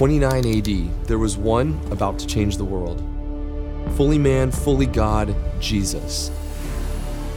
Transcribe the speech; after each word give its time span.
29 0.00 0.46
AD, 0.46 1.06
there 1.08 1.18
was 1.18 1.36
one 1.36 1.78
about 1.90 2.18
to 2.18 2.26
change 2.26 2.56
the 2.56 2.64
world. 2.64 3.04
Fully 3.98 4.16
man, 4.16 4.50
fully 4.50 4.86
God, 4.86 5.36
Jesus. 5.60 6.30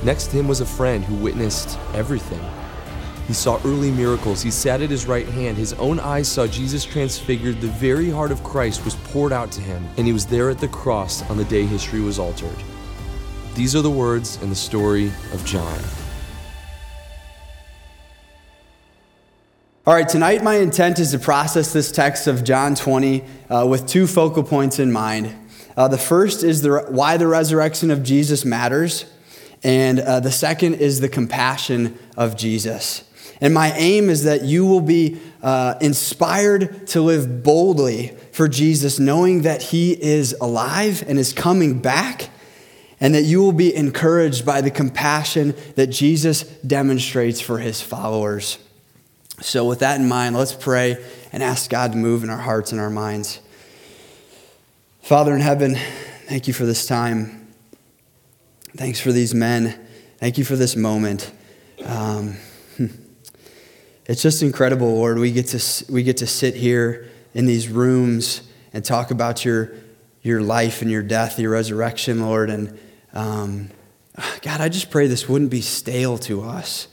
Next 0.02 0.28
to 0.28 0.38
him 0.38 0.48
was 0.48 0.62
a 0.62 0.66
friend 0.66 1.04
who 1.04 1.16
witnessed 1.16 1.78
everything. 1.94 2.40
He 3.28 3.34
saw 3.34 3.60
early 3.66 3.92
miracles. 3.92 4.42
He 4.42 4.50
sat 4.50 4.82
at 4.82 4.90
his 4.90 5.08
right 5.08 5.28
hand. 5.28 5.58
His 5.58 5.74
own 5.74 6.00
eyes 6.00 6.30
saw 6.30 6.48
Jesus 6.48 6.86
transfigured. 6.86 7.60
The 7.60 7.68
very 7.68 8.10
heart 8.10 8.32
of 8.32 8.46
Christ 8.46 8.86
was 8.86 8.96
poured 8.96 9.34
out 9.34 9.52
to 9.52 9.62
him, 9.62 9.86
and 9.98 10.08
he 10.08 10.14
was 10.14 10.26
there 10.26 10.50
at 10.50 10.60
the 10.60 10.70
cross 10.70 11.22
on 11.30 11.36
the 11.36 11.44
day 11.44 11.66
history 11.66 12.00
was 12.00 12.18
altered. 12.18 12.64
These 13.56 13.76
are 13.76 13.82
the 13.82 13.92
words 13.92 14.42
in 14.42 14.48
the 14.48 14.56
story 14.56 15.08
of 15.34 15.44
John. 15.44 15.82
All 19.86 19.94
right, 19.94 20.08
tonight 20.08 20.42
my 20.42 20.56
intent 20.60 20.98
is 20.98 21.12
to 21.12 21.20
process 21.20 21.74
this 21.74 21.92
text 21.92 22.26
of 22.28 22.46
John 22.46 22.74
20 22.74 23.22
uh, 23.50 23.68
with 23.70 23.86
two 23.86 24.08
focal 24.08 24.42
points 24.42 24.80
in 24.80 24.94
mind. 24.94 25.36
Uh, 25.76 25.90
the 25.90 25.98
first 25.98 26.42
is 26.42 26.62
the, 26.62 26.86
why 26.88 27.18
the 27.18 27.28
resurrection 27.28 27.92
of 27.92 28.02
Jesus 28.02 28.46
matters, 28.46 29.04
and 29.62 30.00
uh, 30.00 30.22
the 30.22 30.32
second 30.32 30.76
is 30.76 31.02
the 31.02 31.10
compassion 31.10 32.00
of 32.16 32.38
Jesus. 32.38 33.04
And 33.42 33.54
my 33.54 33.74
aim 33.74 34.10
is 34.10 34.24
that 34.24 34.44
you 34.44 34.66
will 34.66 34.80
be 34.80 35.20
uh, 35.42 35.76
inspired 35.82 36.88
to 36.88 37.02
live 37.02 37.44
boldly 37.44 38.16
for 38.32 38.48
Jesus, 38.48 39.00
knowing 39.00 39.42
that 39.42 39.64
He 39.64 40.02
is 40.02 40.34
alive 40.40 41.04
and 41.10 41.20
is 41.20 41.34
coming 41.34 41.82
back, 41.82 42.30
and 43.02 43.14
that 43.14 43.24
you 43.24 43.42
will 43.42 43.52
be 43.52 43.76
encouraged 43.76 44.46
by 44.46 44.62
the 44.62 44.72
compassion 44.72 45.54
that 45.76 45.88
Jesus 45.88 46.44
demonstrates 46.44 47.42
for 47.42 47.60
His 47.60 47.82
followers. 47.82 48.60
So, 49.42 49.66
with 49.66 49.80
that 49.80 50.00
in 50.00 50.08
mind, 50.08 50.36
let's 50.36 50.54
pray 50.54 51.04
and 51.32 51.42
ask 51.42 51.70
God 51.70 51.94
to 51.94 51.98
move 51.98 52.24
in 52.24 52.30
our 52.30 52.38
hearts 52.38 52.72
and 52.72 52.80
our 52.80 52.90
minds. 52.90 53.40
Father 55.02 55.34
in 55.34 55.42
heaven, 55.42 55.76
thank 56.28 56.48
you 56.48 56.54
for 56.54 56.66
this 56.66 56.86
time. 56.86 57.54
Thanks 58.78 59.00
for 59.00 59.12
these 59.12 59.34
men. 59.34 59.80
Thank 60.18 60.38
you 60.38 60.46
for 60.46 60.56
this 60.56 60.76
moment. 60.76 61.32
Um, 61.84 62.38
it's 64.06 64.22
just 64.22 64.42
incredible, 64.42 64.96
Lord. 64.96 65.20
We 65.20 65.32
get 65.32 65.48
to, 65.48 65.92
we 65.92 66.04
get 66.04 66.18
to 66.18 66.28
sit 66.28 66.56
here 66.56 67.10
in 67.34 67.46
these 67.46 67.68
rooms 67.68 68.42
and 68.72 68.86
talk 68.86 69.12
about 69.12 69.44
your, 69.44 69.74
your 70.22 70.42
life 70.42 70.82
and 70.82 70.90
your 70.90 71.04
death, 71.04 71.38
your 71.40 71.52
resurrection, 71.52 72.22
Lord. 72.22 72.50
And 72.50 72.80
um, 73.14 73.70
God, 74.42 74.62
I 74.62 74.70
just 74.70 74.90
pray 74.90 75.08
this 75.08 75.28
wouldn't 75.28 75.52
be 75.52 75.62
stale 75.62 76.18
to 76.20 76.44
us. 76.44 76.88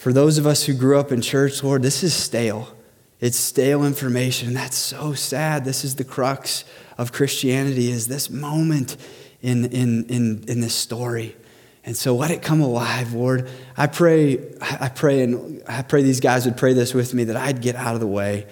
For 0.00 0.14
those 0.14 0.38
of 0.38 0.46
us 0.46 0.64
who 0.64 0.72
grew 0.72 0.98
up 0.98 1.12
in 1.12 1.20
church, 1.20 1.62
Lord, 1.62 1.82
this 1.82 2.02
is 2.02 2.14
stale. 2.14 2.74
It's 3.20 3.36
stale 3.36 3.84
information. 3.84 4.54
That's 4.54 4.78
so 4.78 5.12
sad. 5.12 5.66
This 5.66 5.84
is 5.84 5.96
the 5.96 6.04
crux 6.04 6.64
of 6.96 7.12
Christianity 7.12 7.90
is 7.90 8.08
this 8.08 8.30
moment 8.30 8.96
in, 9.42 9.66
in, 9.66 10.06
in, 10.06 10.44
in 10.48 10.60
this 10.62 10.74
story. 10.74 11.36
And 11.84 11.94
so 11.94 12.16
let 12.16 12.30
it 12.30 12.40
come 12.40 12.62
alive, 12.62 13.12
Lord. 13.12 13.50
I 13.76 13.88
pray, 13.88 14.38
I 14.62 14.88
pray, 14.88 15.22
and 15.22 15.62
I 15.68 15.82
pray 15.82 16.02
these 16.02 16.20
guys 16.20 16.46
would 16.46 16.56
pray 16.56 16.72
this 16.72 16.94
with 16.94 17.12
me 17.12 17.24
that 17.24 17.36
I'd 17.36 17.60
get 17.60 17.76
out 17.76 17.92
of 17.92 18.00
the 18.00 18.06
way. 18.06 18.46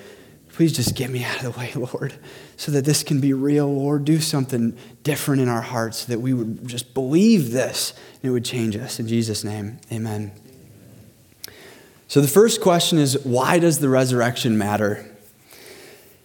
Please 0.53 0.75
just 0.75 0.95
get 0.95 1.09
me 1.09 1.25
out 1.25 1.43
of 1.43 1.55
the 1.55 1.59
way, 1.59 1.73
Lord, 1.95 2.13
so 2.59 2.73
that 2.73 2.85
this 2.85 3.03
can 3.03 3.23
be 3.23 3.33
real, 3.33 3.73
Lord. 3.73 4.05
Do 4.05 4.21
something 4.21 4.77
different 5.03 5.41
in 5.41 5.49
our 5.49 5.63
hearts 5.63 6.01
so 6.01 6.13
that 6.13 6.21
we 6.21 6.35
would 6.35 6.69
just 6.69 6.93
believe 6.93 7.53
this 7.53 7.95
and 8.17 8.29
it 8.29 8.33
would 8.33 8.45
change 8.45 8.77
us. 8.77 9.01
In 9.01 9.09
Jesus' 9.09 9.45
name, 9.45 9.79
amen. 9.91 10.33
So 12.09 12.23
the 12.23 12.29
first 12.29 12.63
question 12.63 12.99
is 12.99 13.19
why 13.25 13.59
does 13.59 13.79
the 13.79 13.89
resurrection 13.91 14.57
matter? 14.57 15.07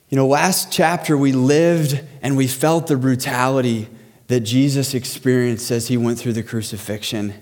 You 0.09 0.15
know, 0.15 0.27
last 0.27 0.71
chapter 0.71 1.17
we 1.17 1.33
lived 1.33 2.01
and 2.21 2.37
we 2.37 2.47
felt 2.47 2.87
the 2.87 2.95
brutality 2.95 3.89
that 4.27 4.41
Jesus 4.41 4.93
experienced 4.93 5.69
as 5.71 5.89
he 5.89 5.97
went 5.97 6.19
through 6.19 6.33
the 6.33 6.43
crucifixion. 6.43 7.33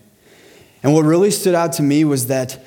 And 0.81 0.94
what 0.94 1.06
really 1.06 1.30
stood 1.30 1.53
out 1.53 1.74
to 1.74 1.84
me 1.84 2.03
was 2.03 2.28
that 2.28 2.59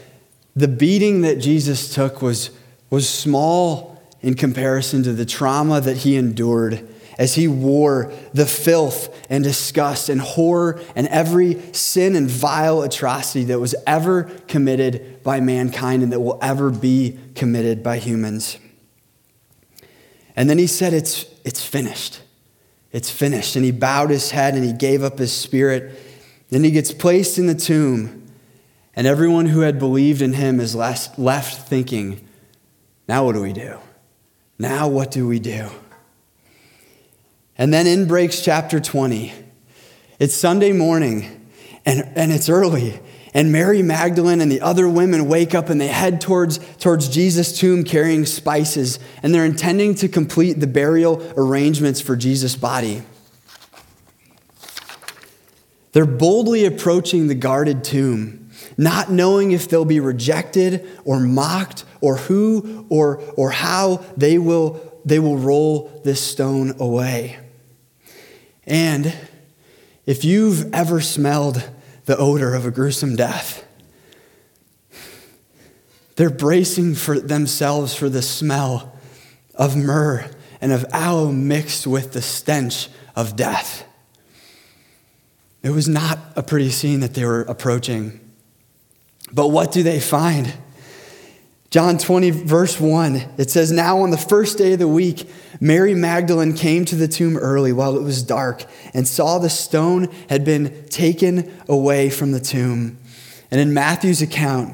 the 0.54 0.68
beating 0.68 1.22
that 1.22 1.40
Jesus 1.40 1.92
took 1.92 2.22
was, 2.22 2.50
was 2.88 3.08
small 3.08 4.00
in 4.22 4.34
comparison 4.34 5.02
to 5.02 5.12
the 5.12 5.26
trauma 5.26 5.80
that 5.80 5.98
he 5.98 6.14
endured 6.16 6.88
as 7.18 7.34
he 7.34 7.48
wore 7.48 8.12
the 8.32 8.46
filth 8.46 9.14
and 9.30 9.44
disgust 9.44 10.08
and 10.08 10.20
horror 10.20 10.80
and 10.96 11.06
every 11.08 11.60
sin 11.72 12.16
and 12.16 12.28
vile 12.28 12.82
atrocity 12.82 13.44
that 13.44 13.60
was 13.60 13.74
ever 13.86 14.24
committed 14.48 15.22
by 15.22 15.40
mankind 15.40 16.02
and 16.02 16.12
that 16.12 16.20
will 16.20 16.38
ever 16.42 16.70
be 16.70 17.18
committed 17.34 17.82
by 17.82 17.98
humans. 17.98 18.58
And 20.36 20.50
then 20.50 20.58
he 20.58 20.66
said, 20.66 20.92
It's, 20.92 21.26
it's 21.44 21.64
finished. 21.64 22.20
It's 22.92 23.10
finished. 23.10 23.56
And 23.56 23.64
he 23.64 23.70
bowed 23.70 24.10
his 24.10 24.30
head 24.30 24.54
and 24.54 24.64
he 24.64 24.72
gave 24.72 25.02
up 25.02 25.18
his 25.18 25.32
spirit. 25.32 25.98
Then 26.50 26.64
he 26.64 26.70
gets 26.70 26.92
placed 26.92 27.38
in 27.38 27.46
the 27.46 27.54
tomb. 27.54 28.22
And 28.96 29.06
everyone 29.06 29.46
who 29.46 29.60
had 29.60 29.78
believed 29.78 30.22
in 30.22 30.34
him 30.34 30.60
is 30.60 30.74
left 30.74 31.68
thinking, 31.68 32.26
Now 33.08 33.24
what 33.24 33.32
do 33.32 33.42
we 33.42 33.52
do? 33.52 33.78
Now 34.58 34.88
what 34.88 35.10
do 35.10 35.26
we 35.26 35.40
do? 35.40 35.68
And 37.56 37.72
then 37.72 37.86
in 37.86 38.06
breaks 38.08 38.40
chapter 38.42 38.80
20. 38.80 39.32
It's 40.18 40.34
Sunday 40.34 40.72
morning, 40.72 41.48
and, 41.86 42.10
and 42.16 42.32
it's 42.32 42.48
early. 42.48 43.00
And 43.32 43.52
Mary 43.52 43.82
Magdalene 43.82 44.40
and 44.40 44.50
the 44.50 44.60
other 44.60 44.88
women 44.88 45.28
wake 45.28 45.54
up 45.54 45.68
and 45.68 45.80
they 45.80 45.88
head 45.88 46.20
towards, 46.20 46.58
towards 46.78 47.08
Jesus' 47.08 47.56
tomb 47.56 47.84
carrying 47.84 48.26
spices, 48.26 48.98
and 49.22 49.34
they're 49.34 49.44
intending 49.44 49.94
to 49.96 50.08
complete 50.08 50.54
the 50.54 50.66
burial 50.66 51.22
arrangements 51.36 52.00
for 52.00 52.16
Jesus' 52.16 52.56
body. 52.56 53.02
They're 55.92 56.06
boldly 56.06 56.64
approaching 56.64 57.28
the 57.28 57.36
guarded 57.36 57.84
tomb, 57.84 58.50
not 58.76 59.12
knowing 59.12 59.52
if 59.52 59.68
they'll 59.68 59.84
be 59.84 60.00
rejected 60.00 60.88
or 61.04 61.20
mocked 61.20 61.84
or 62.00 62.16
who 62.16 62.86
or, 62.88 63.18
or 63.36 63.50
how 63.50 64.04
they 64.16 64.38
will, 64.38 65.00
they 65.04 65.20
will 65.20 65.38
roll 65.38 66.00
this 66.04 66.20
stone 66.20 66.74
away. 66.80 67.38
And 68.66 69.14
if 70.06 70.24
you've 70.24 70.72
ever 70.74 71.00
smelled 71.00 71.68
the 72.06 72.16
odor 72.16 72.54
of 72.54 72.66
a 72.66 72.70
gruesome 72.70 73.16
death, 73.16 73.64
they're 76.16 76.30
bracing 76.30 76.94
for 76.94 77.18
themselves 77.18 77.94
for 77.94 78.08
the 78.08 78.22
smell 78.22 78.96
of 79.54 79.76
myrrh 79.76 80.30
and 80.60 80.72
of 80.72 80.84
aloe 80.92 81.30
mixed 81.30 81.86
with 81.86 82.12
the 82.12 82.22
stench 82.22 82.88
of 83.16 83.36
death. 83.36 83.84
It 85.62 85.70
was 85.70 85.88
not 85.88 86.18
a 86.36 86.42
pretty 86.42 86.70
scene 86.70 87.00
that 87.00 87.14
they 87.14 87.24
were 87.24 87.42
approaching. 87.42 88.20
But 89.32 89.48
what 89.48 89.72
do 89.72 89.82
they 89.82 89.98
find? 89.98 90.52
John 91.74 91.98
20, 91.98 92.30
verse 92.30 92.78
1, 92.78 93.16
it 93.36 93.50
says, 93.50 93.72
Now 93.72 94.02
on 94.02 94.12
the 94.12 94.16
first 94.16 94.58
day 94.58 94.74
of 94.74 94.78
the 94.78 94.86
week, 94.86 95.28
Mary 95.60 95.92
Magdalene 95.92 96.54
came 96.54 96.84
to 96.84 96.94
the 96.94 97.08
tomb 97.08 97.36
early 97.36 97.72
while 97.72 97.96
it 97.96 98.02
was 98.04 98.22
dark 98.22 98.64
and 98.94 99.08
saw 99.08 99.40
the 99.40 99.50
stone 99.50 100.08
had 100.28 100.44
been 100.44 100.86
taken 100.86 101.52
away 101.68 102.10
from 102.10 102.30
the 102.30 102.38
tomb. 102.38 102.96
And 103.50 103.60
in 103.60 103.74
Matthew's 103.74 104.22
account, 104.22 104.72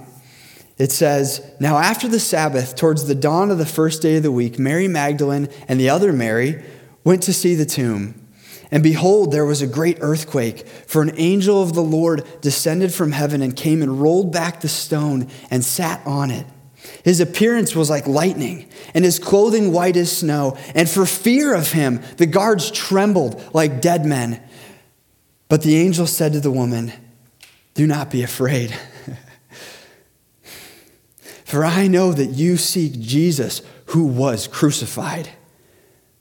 it 0.77 0.93
says, 0.93 1.55
Now 1.59 1.79
after 1.79 2.07
the 2.07 2.21
Sabbath, 2.21 2.77
towards 2.77 3.07
the 3.07 3.15
dawn 3.15 3.51
of 3.51 3.57
the 3.57 3.65
first 3.65 4.03
day 4.03 4.19
of 4.19 4.23
the 4.23 4.31
week, 4.31 4.59
Mary 4.59 4.87
Magdalene 4.87 5.49
and 5.69 5.81
the 5.81 5.89
other 5.89 6.13
Mary 6.13 6.63
went 7.03 7.23
to 7.23 7.33
see 7.33 7.55
the 7.55 7.65
tomb. 7.65 8.15
And 8.71 8.83
behold, 8.83 9.33
there 9.33 9.47
was 9.47 9.63
a 9.63 9.67
great 9.67 9.97
earthquake, 10.03 10.69
for 10.69 11.01
an 11.01 11.15
angel 11.17 11.63
of 11.63 11.73
the 11.73 11.81
Lord 11.81 12.29
descended 12.43 12.93
from 12.93 13.13
heaven 13.13 13.41
and 13.41 13.57
came 13.57 13.81
and 13.81 14.03
rolled 14.03 14.35
back 14.35 14.61
the 14.61 14.69
stone 14.69 15.29
and 15.51 15.65
sat 15.65 16.07
on 16.07 16.31
it. 16.31 16.45
His 17.05 17.21
appearance 17.21 17.75
was 17.75 17.91
like 17.91 18.07
lightning, 18.07 18.69
and 18.95 19.05
his 19.05 19.19
clothing 19.19 19.73
white 19.73 19.97
as 19.97 20.19
snow. 20.19 20.57
And 20.75 20.89
for 20.89 21.07
fear 21.07 21.55
of 21.55 21.73
him, 21.73 22.03
the 22.17 22.27
guards 22.27 22.71
trembled 22.71 23.43
like 23.55 23.81
dead 23.81 24.05
men. 24.05 24.43
But 25.49 25.63
the 25.63 25.77
angel 25.77 26.07
said 26.07 26.33
to 26.35 26.41
the 26.41 26.51
woman, 26.51 26.93
Do 27.75 27.87
not 27.87 28.11
be 28.11 28.23
afraid. 28.23 28.75
for 31.45 31.65
I 31.65 31.87
know 31.87 32.13
that 32.13 32.27
you 32.27 32.57
seek 32.57 33.01
Jesus 33.01 33.63
who 33.87 34.07
was 34.07 34.47
crucified, 34.47 35.31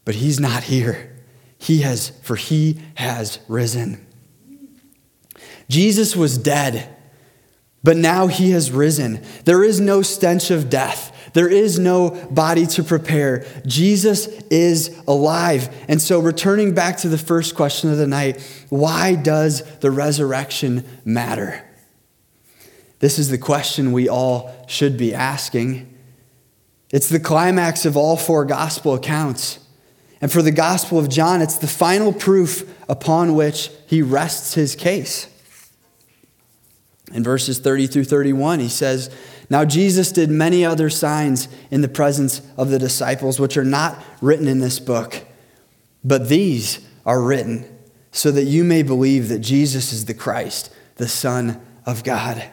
but 0.06 0.16
he's 0.16 0.39
not 0.39 0.63
here. 0.63 1.16
He 1.57 1.81
has, 1.81 2.10
for 2.24 2.36
he 2.36 2.80
has 2.95 3.39
risen. 3.48 4.06
Jesus 5.68 6.16
was 6.16 6.38
dead 6.38 6.95
but 7.84 7.98
now 7.98 8.28
he 8.28 8.52
has 8.52 8.72
risen. 8.72 9.24
There 9.46 9.64
is 9.64 9.80
no 9.80 10.02
stench 10.02 10.52
of 10.52 10.70
death. 10.70 11.16
There 11.34 11.48
is 11.48 11.78
no 11.80 12.10
body 12.31 12.66
to 12.68 12.84
prepare. 12.84 13.46
Jesus 13.66 14.28
is 14.50 15.00
alive. 15.08 15.74
And 15.88 16.02
so, 16.02 16.20
returning 16.20 16.74
back 16.74 16.98
to 16.98 17.10
the 17.10 17.18
first 17.18 17.56
question 17.56 17.92
of 17.92 17.98
the 17.98 18.08
night, 18.08 18.42
why 18.70 19.16
does 19.16 19.64
the 19.78 19.92
resurrection 19.92 20.84
matter? 21.06 21.66
This 23.00 23.18
is 23.18 23.30
the 23.30 23.38
question 23.38 23.92
we 23.92 24.10
all 24.10 24.54
should 24.68 24.98
be 24.98 25.14
asking. 25.14 25.96
It's 26.92 27.08
the 27.08 27.20
climax 27.20 27.86
of 27.86 27.96
all 27.96 28.18
four 28.18 28.44
gospel 28.46 28.94
accounts. 28.94 29.60
And 30.22 30.31
for 30.31 30.42
the 30.42 30.52
Gospel 30.52 31.00
of 31.00 31.08
John, 31.10 31.42
it's 31.42 31.58
the 31.58 31.68
final 31.68 32.12
proof 32.12 32.70
upon 32.90 33.36
which 33.36 33.72
he 33.88 34.02
rests 34.02 34.54
his 34.54 34.76
case. 34.76 35.28
In 37.13 37.23
verses 37.23 37.59
30 37.59 37.88
through 37.88 38.03
31, 38.06 38.59
he 38.59 38.69
says, 38.69 39.09
Now 39.50 39.65
Jesus 39.65 40.11
did 40.11 40.29
many 40.29 40.65
other 40.65 40.89
signs 40.89 41.47
in 41.71 41.81
the 41.81 41.88
presence 41.88 42.41
of 42.57 42.69
the 42.69 42.79
disciples, 42.79 43.39
which 43.39 43.57
are 43.57 43.65
not 43.65 44.01
written 44.21 44.47
in 44.47 44.59
this 44.59 44.79
book, 44.79 45.25
but 46.03 46.29
these 46.29 46.79
are 47.06 47.21
written 47.21 47.65
so 48.11 48.31
that 48.31 48.45
you 48.45 48.63
may 48.63 48.83
believe 48.83 49.29
that 49.29 49.39
Jesus 49.39 49.94
is 49.94 50.06
the 50.06 50.13
Christ, 50.13 50.73
the 50.95 51.07
Son 51.07 51.61
of 51.85 52.03
God. 52.03 52.44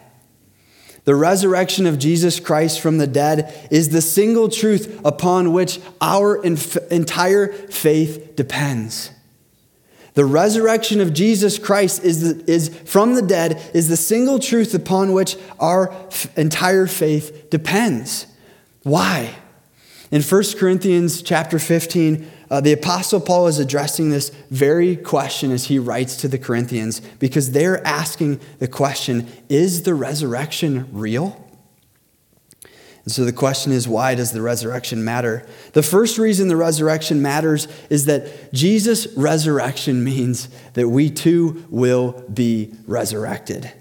The 1.04 1.14
resurrection 1.14 1.86
of 1.86 1.98
Jesus 1.98 2.40
Christ 2.40 2.80
from 2.80 2.98
the 2.98 3.06
dead 3.06 3.68
is 3.70 3.90
the 3.90 4.02
single 4.02 4.48
truth 4.48 5.00
upon 5.04 5.52
which 5.52 5.78
our 6.00 6.42
entire 6.42 7.52
faith 7.52 8.34
depends. 8.34 9.10
The 10.16 10.24
resurrection 10.24 11.02
of 11.02 11.12
Jesus 11.12 11.58
Christ 11.58 12.02
is, 12.02 12.22
the, 12.22 12.50
is 12.50 12.70
from 12.86 13.14
the 13.14 13.22
dead 13.22 13.62
is 13.74 13.88
the 13.88 13.98
single 13.98 14.38
truth 14.38 14.72
upon 14.72 15.12
which 15.12 15.36
our 15.60 15.92
f- 15.92 16.36
entire 16.38 16.86
faith 16.86 17.50
depends. 17.50 18.26
Why? 18.82 19.34
In 20.10 20.22
1 20.22 20.42
Corinthians 20.56 21.20
chapter 21.20 21.58
15, 21.58 22.30
uh, 22.50 22.62
the 22.62 22.72
Apostle 22.72 23.20
Paul 23.20 23.46
is 23.46 23.58
addressing 23.58 24.08
this 24.08 24.30
very 24.50 24.96
question 24.96 25.52
as 25.52 25.66
he 25.66 25.78
writes 25.78 26.16
to 26.16 26.28
the 26.28 26.38
Corinthians 26.38 27.00
because 27.18 27.50
they're 27.50 27.86
asking 27.86 28.40
the 28.58 28.68
question 28.68 29.28
is 29.50 29.82
the 29.82 29.94
resurrection 29.94 30.88
real? 30.92 31.45
And 33.06 33.12
so 33.12 33.24
the 33.24 33.32
question 33.32 33.70
is 33.70 33.86
why 33.86 34.16
does 34.16 34.32
the 34.32 34.42
resurrection 34.42 35.04
matter? 35.04 35.46
The 35.74 35.82
first 35.82 36.18
reason 36.18 36.48
the 36.48 36.56
resurrection 36.56 37.22
matters 37.22 37.68
is 37.88 38.06
that 38.06 38.52
Jesus' 38.52 39.06
resurrection 39.16 40.02
means 40.02 40.48
that 40.74 40.88
we 40.88 41.08
too 41.08 41.64
will 41.70 42.24
be 42.32 42.74
resurrected. 42.88 43.72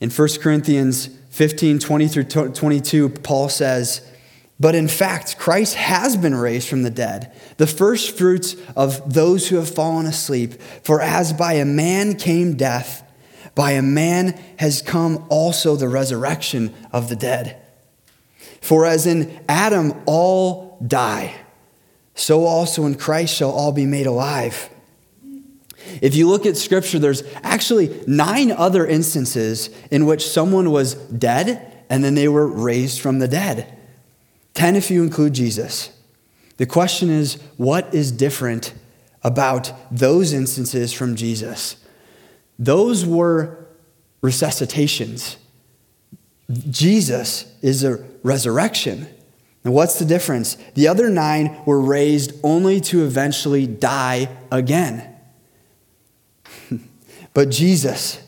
In 0.00 0.10
1 0.10 0.28
Corinthians 0.42 1.08
15 1.30 1.78
20 1.78 2.08
through 2.08 2.24
22, 2.24 3.08
Paul 3.08 3.48
says, 3.48 4.06
but 4.60 4.74
in 4.74 4.86
fact, 4.86 5.38
Christ 5.38 5.74
has 5.74 6.16
been 6.16 6.34
raised 6.34 6.68
from 6.68 6.82
the 6.82 6.90
dead, 6.90 7.32
the 7.56 7.66
first 7.66 8.16
fruits 8.16 8.54
of 8.76 9.14
those 9.14 9.48
who 9.48 9.56
have 9.56 9.74
fallen 9.74 10.06
asleep. 10.06 10.60
For 10.82 11.00
as 11.00 11.32
by 11.32 11.54
a 11.54 11.64
man 11.64 12.16
came 12.16 12.54
death, 12.54 13.02
by 13.54 13.72
a 13.72 13.82
man 13.82 14.38
has 14.58 14.82
come 14.82 15.24
also 15.28 15.74
the 15.74 15.88
resurrection 15.88 16.72
of 16.92 17.08
the 17.08 17.16
dead. 17.16 17.63
For 18.64 18.86
as 18.86 19.06
in 19.06 19.38
Adam 19.46 19.92
all 20.06 20.78
die, 20.86 21.34
so 22.14 22.46
also 22.46 22.86
in 22.86 22.94
Christ 22.94 23.36
shall 23.36 23.50
all 23.50 23.72
be 23.72 23.84
made 23.84 24.06
alive. 24.06 24.70
If 26.00 26.14
you 26.14 26.30
look 26.30 26.46
at 26.46 26.56
scripture, 26.56 26.98
there's 26.98 27.22
actually 27.42 28.02
nine 28.06 28.50
other 28.50 28.86
instances 28.86 29.68
in 29.90 30.06
which 30.06 30.26
someone 30.26 30.70
was 30.70 30.94
dead 30.94 31.84
and 31.90 32.02
then 32.02 32.14
they 32.14 32.26
were 32.26 32.46
raised 32.46 33.02
from 33.02 33.18
the 33.18 33.28
dead. 33.28 33.70
10 34.54 34.76
if 34.76 34.90
you 34.90 35.02
include 35.02 35.34
Jesus. 35.34 35.90
The 36.56 36.64
question 36.64 37.10
is 37.10 37.34
what 37.58 37.94
is 37.94 38.10
different 38.10 38.72
about 39.22 39.74
those 39.94 40.32
instances 40.32 40.90
from 40.90 41.16
Jesus? 41.16 41.76
Those 42.58 43.04
were 43.04 43.66
resuscitations. 44.22 45.36
Jesus 46.50 47.52
is 47.62 47.84
a 47.84 48.04
resurrection. 48.22 49.08
And 49.64 49.72
what's 49.72 49.98
the 49.98 50.04
difference? 50.04 50.56
The 50.74 50.88
other 50.88 51.08
nine 51.08 51.58
were 51.64 51.80
raised 51.80 52.32
only 52.42 52.80
to 52.82 53.04
eventually 53.04 53.66
die 53.66 54.28
again. 54.52 55.08
but 57.34 57.50
Jesus, 57.50 58.22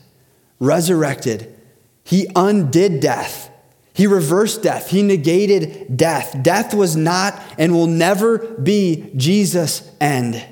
resurrected, 0.59 1.55
he 2.03 2.27
undid 2.35 2.99
death. 2.99 3.51
He 3.93 4.07
reversed 4.07 4.63
death. 4.63 4.89
He 4.89 5.03
negated 5.03 5.97
death. 5.97 6.35
Death 6.41 6.73
was 6.73 6.95
not 6.95 7.39
and 7.57 7.73
will 7.73 7.87
never 7.87 8.39
be 8.39 9.11
Jesus' 9.15 9.91
end. 9.99 10.43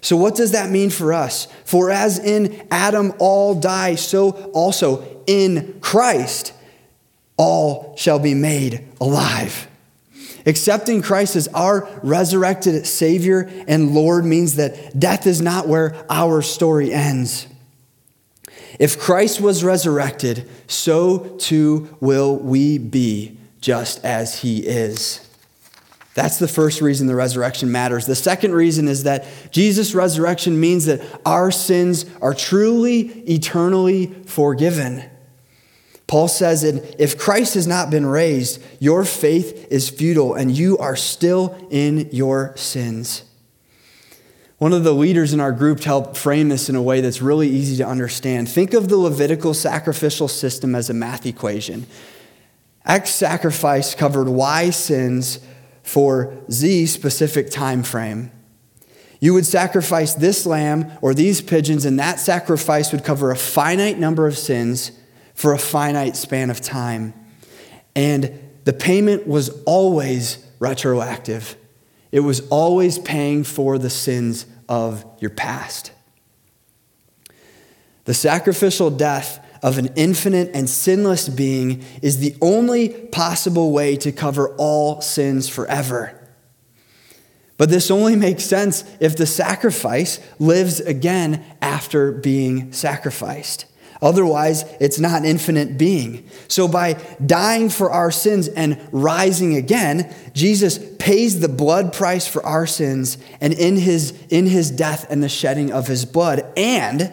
So, 0.00 0.16
what 0.16 0.36
does 0.36 0.52
that 0.52 0.70
mean 0.70 0.90
for 0.90 1.12
us? 1.12 1.48
For 1.64 1.90
as 1.90 2.18
in 2.18 2.66
Adam 2.70 3.12
all 3.18 3.58
die, 3.58 3.96
so 3.96 4.30
also 4.52 5.22
in 5.26 5.78
Christ 5.80 6.52
all 7.36 7.94
shall 7.96 8.18
be 8.18 8.34
made 8.34 8.86
alive. 9.00 9.68
Accepting 10.46 11.02
Christ 11.02 11.34
as 11.34 11.48
our 11.48 11.88
resurrected 12.04 12.86
Savior 12.86 13.50
and 13.66 13.92
Lord 13.92 14.24
means 14.24 14.56
that 14.56 14.98
death 14.98 15.26
is 15.26 15.42
not 15.42 15.66
where 15.66 15.96
our 16.08 16.40
story 16.40 16.92
ends. 16.92 17.48
If 18.78 18.98
Christ 18.98 19.40
was 19.40 19.64
resurrected, 19.64 20.48
so 20.68 21.36
too 21.38 21.96
will 22.00 22.36
we 22.36 22.78
be, 22.78 23.38
just 23.60 24.04
as 24.04 24.40
he 24.40 24.60
is. 24.60 25.26
That's 26.14 26.38
the 26.38 26.48
first 26.48 26.80
reason 26.80 27.08
the 27.08 27.14
resurrection 27.14 27.72
matters. 27.72 28.06
The 28.06 28.14
second 28.14 28.52
reason 28.52 28.86
is 28.88 29.02
that 29.02 29.26
Jesus' 29.50 29.94
resurrection 29.94 30.58
means 30.58 30.86
that 30.86 31.02
our 31.26 31.50
sins 31.50 32.06
are 32.22 32.32
truly, 32.32 33.00
eternally 33.28 34.14
forgiven. 34.26 35.04
Paul 36.06 36.28
says 36.28 36.62
that 36.62 37.00
if 37.00 37.18
Christ 37.18 37.54
has 37.54 37.66
not 37.66 37.90
been 37.90 38.06
raised, 38.06 38.62
your 38.78 39.04
faith 39.04 39.66
is 39.70 39.90
futile 39.90 40.34
and 40.34 40.56
you 40.56 40.78
are 40.78 40.96
still 40.96 41.56
in 41.70 42.08
your 42.12 42.56
sins. 42.56 43.24
One 44.58 44.72
of 44.72 44.84
the 44.84 44.94
leaders 44.94 45.34
in 45.34 45.40
our 45.40 45.52
group 45.52 45.80
helped 45.80 46.16
frame 46.16 46.48
this 46.48 46.68
in 46.68 46.76
a 46.76 46.82
way 46.82 47.00
that's 47.00 47.20
really 47.20 47.48
easy 47.48 47.76
to 47.78 47.86
understand. 47.86 48.48
Think 48.48 48.72
of 48.72 48.88
the 48.88 48.96
Levitical 48.96 49.52
sacrificial 49.52 50.28
system 50.28 50.74
as 50.74 50.88
a 50.88 50.94
math 50.94 51.26
equation. 51.26 51.86
X 52.86 53.10
sacrifice 53.10 53.94
covered 53.94 54.28
Y 54.28 54.70
sins 54.70 55.40
for 55.82 56.36
Z 56.50 56.86
specific 56.86 57.50
time 57.50 57.82
frame. 57.82 58.30
You 59.20 59.34
would 59.34 59.44
sacrifice 59.44 60.14
this 60.14 60.46
lamb 60.46 60.90
or 61.02 61.12
these 61.12 61.40
pigeons, 61.40 61.84
and 61.84 61.98
that 61.98 62.20
sacrifice 62.20 62.92
would 62.92 63.04
cover 63.04 63.30
a 63.30 63.36
finite 63.36 63.98
number 63.98 64.26
of 64.26 64.38
sins 64.38 64.92
for 65.36 65.52
a 65.52 65.58
finite 65.58 66.16
span 66.16 66.50
of 66.50 66.60
time. 66.60 67.14
And 67.94 68.40
the 68.64 68.72
payment 68.72 69.28
was 69.28 69.62
always 69.64 70.44
retroactive. 70.58 71.56
It 72.10 72.20
was 72.20 72.40
always 72.48 72.98
paying 72.98 73.44
for 73.44 73.78
the 73.78 73.90
sins 73.90 74.46
of 74.68 75.04
your 75.20 75.30
past. 75.30 75.92
The 78.06 78.14
sacrificial 78.14 78.90
death 78.90 79.44
of 79.62 79.78
an 79.78 79.90
infinite 79.96 80.50
and 80.54 80.68
sinless 80.68 81.28
being 81.28 81.84
is 82.02 82.18
the 82.18 82.34
only 82.40 82.88
possible 82.88 83.72
way 83.72 83.96
to 83.96 84.12
cover 84.12 84.54
all 84.56 85.00
sins 85.00 85.48
forever. 85.48 86.12
But 87.58 87.70
this 87.70 87.90
only 87.90 88.16
makes 88.16 88.44
sense 88.44 88.84
if 89.00 89.16
the 89.16 89.26
sacrifice 89.26 90.20
lives 90.38 90.80
again 90.80 91.44
after 91.60 92.12
being 92.12 92.72
sacrificed. 92.72 93.66
Otherwise, 94.02 94.64
it's 94.78 94.98
not 94.98 95.24
infinite 95.24 95.78
being. 95.78 96.28
So, 96.48 96.68
by 96.68 96.94
dying 97.24 97.70
for 97.70 97.90
our 97.90 98.10
sins 98.10 98.48
and 98.48 98.80
rising 98.92 99.56
again, 99.56 100.14
Jesus 100.34 100.78
pays 100.98 101.40
the 101.40 101.48
blood 101.48 101.92
price 101.92 102.26
for 102.26 102.44
our 102.44 102.66
sins 102.66 103.16
and 103.40 103.52
in 103.54 103.76
his, 103.76 104.12
in 104.28 104.46
his 104.46 104.70
death 104.70 105.06
and 105.10 105.22
the 105.22 105.28
shedding 105.28 105.72
of 105.72 105.86
his 105.86 106.04
blood. 106.04 106.52
And 106.56 107.12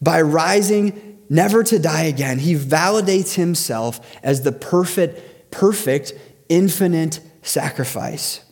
by 0.00 0.22
rising 0.22 1.18
never 1.28 1.62
to 1.64 1.78
die 1.78 2.04
again, 2.04 2.38
he 2.38 2.54
validates 2.54 3.34
himself 3.34 4.00
as 4.22 4.42
the 4.42 4.52
perfect, 4.52 5.50
perfect, 5.50 6.14
infinite 6.48 7.20
sacrifice. 7.42 8.42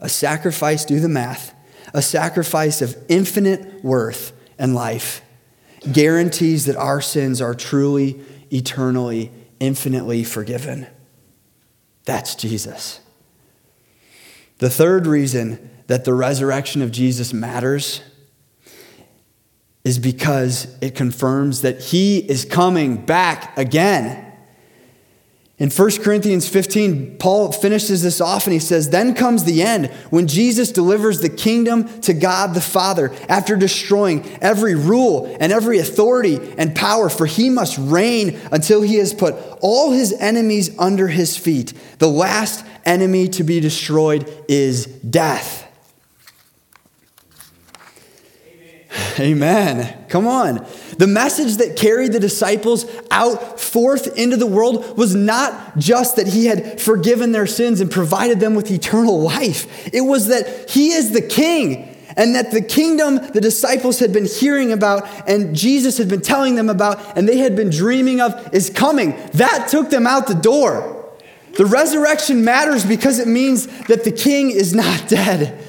A 0.00 0.08
sacrifice, 0.08 0.84
do 0.84 1.00
the 1.00 1.08
math, 1.08 1.54
a 1.92 2.00
sacrifice 2.00 2.80
of 2.80 2.96
infinite 3.08 3.84
worth 3.84 4.32
and 4.58 4.74
life 4.74 5.22
guarantees 5.92 6.66
that 6.66 6.76
our 6.76 7.00
sins 7.00 7.40
are 7.40 7.54
truly, 7.54 8.20
eternally, 8.50 9.32
infinitely 9.60 10.24
forgiven. 10.24 10.86
That's 12.04 12.34
Jesus. 12.34 13.00
The 14.58 14.70
third 14.70 15.06
reason 15.06 15.70
that 15.86 16.04
the 16.04 16.14
resurrection 16.14 16.82
of 16.82 16.90
Jesus 16.90 17.32
matters 17.32 18.02
is 19.84 19.98
because 19.98 20.76
it 20.80 20.94
confirms 20.94 21.62
that 21.62 21.80
he 21.80 22.18
is 22.18 22.44
coming 22.44 22.96
back 23.06 23.56
again. 23.56 24.27
In 25.58 25.70
1 25.70 26.02
Corinthians 26.02 26.48
15, 26.48 27.16
Paul 27.18 27.50
finishes 27.50 28.04
this 28.04 28.20
off 28.20 28.46
and 28.46 28.52
he 28.52 28.60
says, 28.60 28.90
Then 28.90 29.12
comes 29.12 29.42
the 29.42 29.62
end 29.62 29.86
when 30.10 30.28
Jesus 30.28 30.70
delivers 30.70 31.20
the 31.20 31.28
kingdom 31.28 32.00
to 32.02 32.14
God 32.14 32.54
the 32.54 32.60
Father 32.60 33.12
after 33.28 33.56
destroying 33.56 34.24
every 34.40 34.76
rule 34.76 35.36
and 35.40 35.50
every 35.50 35.80
authority 35.80 36.38
and 36.56 36.76
power, 36.76 37.08
for 37.08 37.26
he 37.26 37.50
must 37.50 37.76
reign 37.76 38.38
until 38.52 38.82
he 38.82 38.96
has 38.96 39.12
put 39.12 39.34
all 39.60 39.90
his 39.90 40.12
enemies 40.20 40.70
under 40.78 41.08
his 41.08 41.36
feet. 41.36 41.72
The 41.98 42.08
last 42.08 42.64
enemy 42.84 43.26
to 43.30 43.42
be 43.42 43.58
destroyed 43.58 44.32
is 44.48 44.86
death. 44.86 45.64
Amen. 49.18 50.06
Come 50.08 50.28
on. 50.28 50.64
The 50.98 51.06
message 51.06 51.58
that 51.58 51.76
carried 51.76 52.12
the 52.12 52.20
disciples 52.20 52.84
out 53.10 53.60
forth 53.60 54.18
into 54.18 54.36
the 54.36 54.46
world 54.46 54.98
was 54.98 55.14
not 55.14 55.78
just 55.78 56.16
that 56.16 56.26
he 56.26 56.46
had 56.46 56.80
forgiven 56.80 57.30
their 57.30 57.46
sins 57.46 57.80
and 57.80 57.88
provided 57.90 58.40
them 58.40 58.56
with 58.56 58.70
eternal 58.70 59.20
life. 59.20 59.94
It 59.94 60.00
was 60.00 60.26
that 60.26 60.68
he 60.68 60.90
is 60.90 61.12
the 61.12 61.22
king 61.22 61.96
and 62.16 62.34
that 62.34 62.50
the 62.50 62.60
kingdom 62.60 63.16
the 63.32 63.40
disciples 63.40 64.00
had 64.00 64.12
been 64.12 64.26
hearing 64.26 64.72
about 64.72 65.08
and 65.28 65.54
Jesus 65.54 65.98
had 65.98 66.08
been 66.08 66.20
telling 66.20 66.56
them 66.56 66.68
about 66.68 67.16
and 67.16 67.28
they 67.28 67.38
had 67.38 67.54
been 67.54 67.70
dreaming 67.70 68.20
of 68.20 68.52
is 68.52 68.68
coming. 68.68 69.14
That 69.34 69.68
took 69.70 69.90
them 69.90 70.04
out 70.04 70.26
the 70.26 70.34
door. 70.34 71.14
The 71.56 71.66
resurrection 71.66 72.44
matters 72.44 72.84
because 72.84 73.20
it 73.20 73.28
means 73.28 73.66
that 73.86 74.02
the 74.02 74.12
king 74.12 74.50
is 74.50 74.74
not 74.74 75.04
dead. 75.08 75.64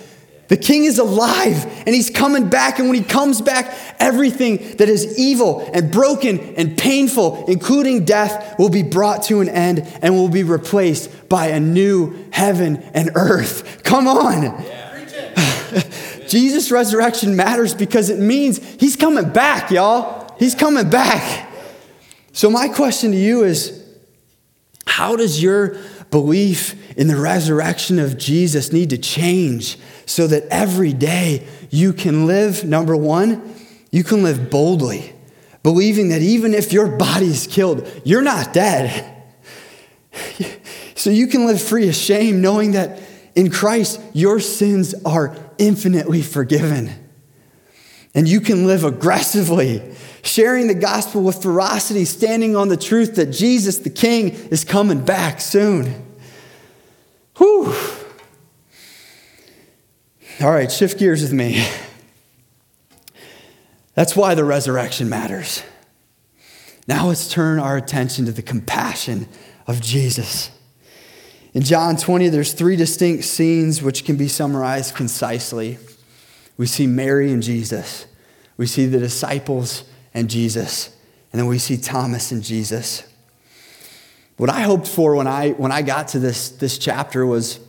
The 0.49 0.57
king 0.57 0.83
is 0.83 0.97
alive 0.97 1.63
and 1.85 1.95
he's 1.95 2.09
coming 2.09 2.49
back. 2.49 2.79
And 2.79 2.89
when 2.89 2.97
he 2.97 3.03
comes 3.03 3.39
back, 3.39 3.77
everything 3.99 4.57
that 4.77 4.89
is 4.89 5.17
evil 5.17 5.61
and 5.73 5.91
broken 5.91 6.39
and 6.55 6.77
painful, 6.77 7.45
including 7.47 8.03
death, 8.03 8.57
will 8.59 8.69
be 8.69 8.83
brought 8.83 9.23
to 9.23 9.41
an 9.41 9.49
end 9.49 9.87
and 10.01 10.15
will 10.15 10.27
be 10.27 10.43
replaced 10.43 11.29
by 11.29 11.47
a 11.47 11.59
new 11.59 12.27
heaven 12.31 12.77
and 12.93 13.11
earth. 13.15 13.83
Come 13.83 14.07
on. 14.07 14.43
Yeah. 14.43 14.89
Jesus' 16.27 16.71
resurrection 16.71 17.35
matters 17.35 17.73
because 17.73 18.09
it 18.09 18.19
means 18.19 18.57
he's 18.79 18.95
coming 18.95 19.29
back, 19.29 19.71
y'all. 19.71 20.35
He's 20.39 20.55
coming 20.55 20.89
back. 20.89 21.47
So, 22.31 22.49
my 22.49 22.69
question 22.69 23.11
to 23.11 23.17
you 23.17 23.43
is 23.43 23.83
how 24.87 25.15
does 25.15 25.41
your 25.41 25.77
belief 26.11 26.97
in 26.97 27.07
the 27.07 27.15
resurrection 27.15 27.99
of 27.99 28.17
Jesus 28.17 28.71
need 28.73 28.89
to 28.89 28.97
change 28.97 29.77
so 30.05 30.27
that 30.27 30.43
every 30.49 30.93
day 30.93 31.47
you 31.69 31.93
can 31.93 32.25
live, 32.25 32.63
number 32.63 32.95
one, 32.95 33.55
you 33.91 34.03
can 34.03 34.23
live 34.23 34.49
boldly, 34.49 35.13
believing 35.63 36.09
that 36.09 36.21
even 36.21 36.53
if 36.53 36.73
your 36.73 36.87
body 36.87 37.27
is 37.27 37.47
killed, 37.47 37.87
you're 38.03 38.21
not 38.21 38.53
dead. 38.53 39.23
so 40.95 41.09
you 41.09 41.27
can 41.27 41.45
live 41.45 41.61
free 41.61 41.87
of 41.87 41.95
shame, 41.95 42.41
knowing 42.41 42.71
that 42.71 42.99
in 43.35 43.51
Christ, 43.51 44.01
your 44.13 44.39
sins 44.39 44.95
are 45.05 45.35
infinitely 45.57 46.21
forgiven. 46.21 46.91
And 48.15 48.27
you 48.27 48.41
can 48.41 48.65
live 48.65 48.83
aggressively, 48.83 49.95
sharing 50.23 50.67
the 50.67 50.75
gospel 50.75 51.21
with 51.21 51.41
ferocity, 51.41 52.05
standing 52.05 52.55
on 52.55 52.67
the 52.69 52.77
truth 52.77 53.15
that 53.15 53.27
Jesus, 53.27 53.77
the 53.79 53.89
King, 53.89 54.31
is 54.51 54.63
coming 54.63 55.03
back 55.03 55.41
soon. 55.41 56.05
Whew. 57.37 57.73
All 60.41 60.51
right, 60.51 60.71
shift 60.71 60.99
gears 60.99 61.21
with 61.21 61.33
me. 61.33 61.65
That's 63.93 64.15
why 64.15 64.35
the 64.35 64.45
resurrection 64.45 65.09
matters. 65.09 65.63
Now 66.87 67.07
let's 67.07 67.29
turn 67.29 67.59
our 67.59 67.77
attention 67.77 68.25
to 68.25 68.31
the 68.31 68.41
compassion 68.41 69.27
of 69.67 69.81
Jesus. 69.81 70.51
In 71.53 71.63
John 71.63 71.97
20, 71.97 72.29
there's 72.29 72.53
three 72.53 72.75
distinct 72.75 73.25
scenes 73.25 73.81
which 73.81 74.05
can 74.05 74.15
be 74.15 74.27
summarized 74.27 74.95
concisely. 74.95 75.77
We 76.57 76.65
see 76.65 76.87
Mary 76.87 77.31
and 77.31 77.43
Jesus, 77.43 78.05
we 78.57 78.65
see 78.65 78.85
the 78.85 78.99
disciples 78.99 79.83
and 80.13 80.29
Jesus, 80.29 80.95
and 81.31 81.39
then 81.39 81.47
we 81.47 81.59
see 81.59 81.77
Thomas 81.77 82.31
and 82.31 82.43
Jesus. 82.43 83.03
What 84.37 84.49
I 84.49 84.61
hoped 84.61 84.87
for 84.87 85.15
when 85.15 85.27
I, 85.27 85.51
when 85.51 85.71
I 85.71 85.81
got 85.81 86.09
to 86.09 86.19
this, 86.19 86.49
this 86.49 86.77
chapter 86.77 87.25
was 87.25 87.59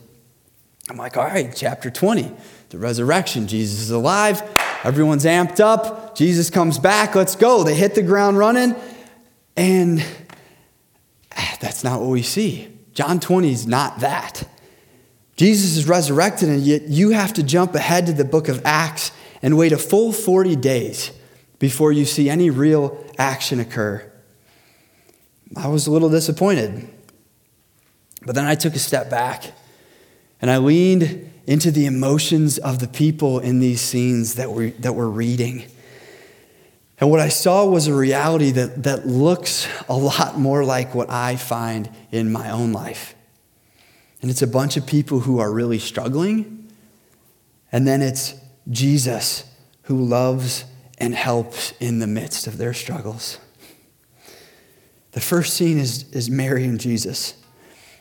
I'm 0.89 0.97
like, 0.97 1.15
all 1.15 1.23
right, 1.23 1.53
chapter 1.55 1.89
20 1.89 2.33
the 2.71 2.77
resurrection. 2.77 3.47
Jesus 3.47 3.81
is 3.81 3.91
alive. 3.91 4.41
Everyone's 4.83 5.25
amped 5.25 5.59
up. 5.59 6.15
Jesus 6.15 6.49
comes 6.49 6.79
back. 6.79 7.15
Let's 7.15 7.35
go. 7.35 7.63
They 7.63 7.75
hit 7.75 7.95
the 7.95 8.01
ground 8.01 8.37
running. 8.37 8.75
And 9.57 10.03
that's 11.59 11.83
not 11.83 11.99
what 11.99 12.09
we 12.09 12.23
see. 12.23 12.69
John 12.93 13.19
20 13.19 13.51
is 13.51 13.67
not 13.67 13.99
that. 13.99 14.47
Jesus 15.35 15.75
is 15.75 15.87
resurrected, 15.87 16.49
and 16.49 16.61
yet 16.61 16.83
you 16.83 17.09
have 17.09 17.33
to 17.33 17.43
jump 17.43 17.75
ahead 17.75 18.05
to 18.05 18.13
the 18.13 18.25
book 18.25 18.47
of 18.47 18.61
Acts 18.65 19.11
and 19.41 19.57
wait 19.57 19.71
a 19.71 19.77
full 19.77 20.13
40 20.13 20.55
days 20.55 21.11
before 21.61 21.91
you 21.91 22.05
see 22.05 22.27
any 22.27 22.49
real 22.49 23.05
action 23.19 23.59
occur. 23.59 24.03
I 25.55 25.67
was 25.67 25.85
a 25.85 25.91
little 25.91 26.09
disappointed. 26.09 26.89
But 28.25 28.33
then 28.33 28.45
I 28.45 28.55
took 28.55 28.73
a 28.73 28.79
step 28.79 29.11
back 29.11 29.43
and 30.41 30.49
I 30.49 30.57
leaned 30.57 31.31
into 31.45 31.69
the 31.69 31.85
emotions 31.85 32.57
of 32.57 32.79
the 32.79 32.87
people 32.87 33.37
in 33.37 33.59
these 33.59 33.79
scenes 33.79 34.35
that 34.35 34.51
we're, 34.51 34.71
that 34.79 34.93
we're 34.93 35.07
reading. 35.07 35.67
And 36.99 37.11
what 37.11 37.19
I 37.19 37.29
saw 37.29 37.63
was 37.65 37.85
a 37.85 37.93
reality 37.93 38.49
that, 38.51 38.81
that 38.81 39.05
looks 39.05 39.67
a 39.87 39.95
lot 39.95 40.39
more 40.39 40.65
like 40.65 40.95
what 40.95 41.11
I 41.11 41.35
find 41.35 41.91
in 42.11 42.31
my 42.31 42.49
own 42.49 42.73
life. 42.73 43.13
And 44.23 44.31
it's 44.31 44.41
a 44.41 44.47
bunch 44.47 44.77
of 44.77 44.87
people 44.87 45.19
who 45.19 45.37
are 45.37 45.51
really 45.51 45.79
struggling. 45.79 46.71
And 47.71 47.87
then 47.87 48.01
it's 48.01 48.33
Jesus 48.67 49.43
who 49.83 50.03
loves 50.03 50.65
and 51.01 51.15
helps 51.15 51.73
in 51.79 51.97
the 51.97 52.05
midst 52.05 52.45
of 52.45 52.59
their 52.59 52.75
struggles. 52.75 53.39
The 55.13 55.19
first 55.19 55.55
scene 55.55 55.79
is, 55.79 56.07
is 56.11 56.29
Mary 56.29 56.63
and 56.63 56.79
Jesus. 56.79 57.33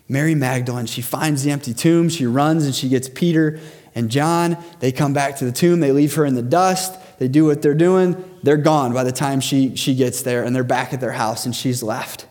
Mary 0.06 0.34
Magdalene, 0.34 0.84
she 0.84 1.00
finds 1.00 1.42
the 1.42 1.50
empty 1.50 1.72
tomb. 1.72 2.10
She 2.10 2.26
runs 2.26 2.66
and 2.66 2.74
she 2.74 2.90
gets 2.90 3.08
Peter 3.08 3.58
and 3.94 4.10
John. 4.10 4.62
They 4.80 4.92
come 4.92 5.14
back 5.14 5.36
to 5.36 5.46
the 5.46 5.50
tomb. 5.50 5.80
They 5.80 5.92
leave 5.92 6.14
her 6.16 6.26
in 6.26 6.34
the 6.34 6.42
dust. 6.42 7.00
They 7.18 7.26
do 7.26 7.46
what 7.46 7.62
they're 7.62 7.74
doing. 7.74 8.22
They're 8.42 8.58
gone 8.58 8.92
by 8.92 9.04
the 9.04 9.12
time 9.12 9.40
she, 9.40 9.76
she 9.76 9.94
gets 9.94 10.20
there, 10.20 10.44
and 10.44 10.54
they're 10.54 10.62
back 10.62 10.92
at 10.92 11.00
their 11.00 11.12
house, 11.12 11.46
and 11.46 11.56
she's 11.56 11.82
left. 11.82 12.26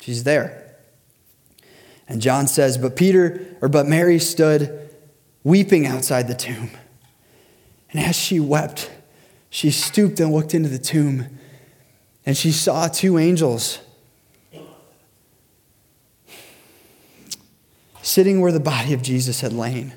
She's 0.00 0.24
there. 0.24 0.76
And 2.08 2.22
John 2.22 2.46
says, 2.46 2.78
But 2.78 2.96
Peter, 2.96 3.56
or 3.60 3.68
but 3.68 3.86
Mary 3.86 4.18
stood 4.18 4.90
weeping 5.44 5.86
outside 5.86 6.26
the 6.26 6.34
tomb. 6.34 6.70
And 7.92 8.00
as 8.02 8.16
she 8.16 8.40
wept, 8.40 8.90
she 9.56 9.70
stooped 9.70 10.20
and 10.20 10.34
looked 10.34 10.52
into 10.52 10.68
the 10.68 10.78
tomb, 10.78 11.28
and 12.26 12.36
she 12.36 12.52
saw 12.52 12.88
two 12.88 13.16
angels 13.16 13.78
sitting 18.02 18.42
where 18.42 18.52
the 18.52 18.60
body 18.60 18.92
of 18.92 19.00
Jesus 19.00 19.40
had 19.40 19.54
lain, 19.54 19.94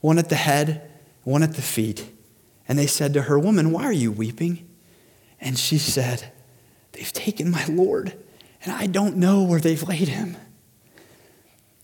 one 0.00 0.16
at 0.16 0.28
the 0.28 0.36
head, 0.36 0.88
one 1.24 1.42
at 1.42 1.54
the 1.54 1.60
feet. 1.60 2.08
And 2.68 2.78
they 2.78 2.86
said 2.86 3.12
to 3.14 3.22
her, 3.22 3.36
Woman, 3.36 3.72
why 3.72 3.82
are 3.82 3.92
you 3.92 4.12
weeping? 4.12 4.64
And 5.40 5.58
she 5.58 5.76
said, 5.76 6.30
They've 6.92 7.12
taken 7.12 7.50
my 7.50 7.66
Lord, 7.66 8.16
and 8.62 8.72
I 8.72 8.86
don't 8.86 9.16
know 9.16 9.42
where 9.42 9.58
they've 9.58 9.82
laid 9.82 10.06
him. 10.06 10.36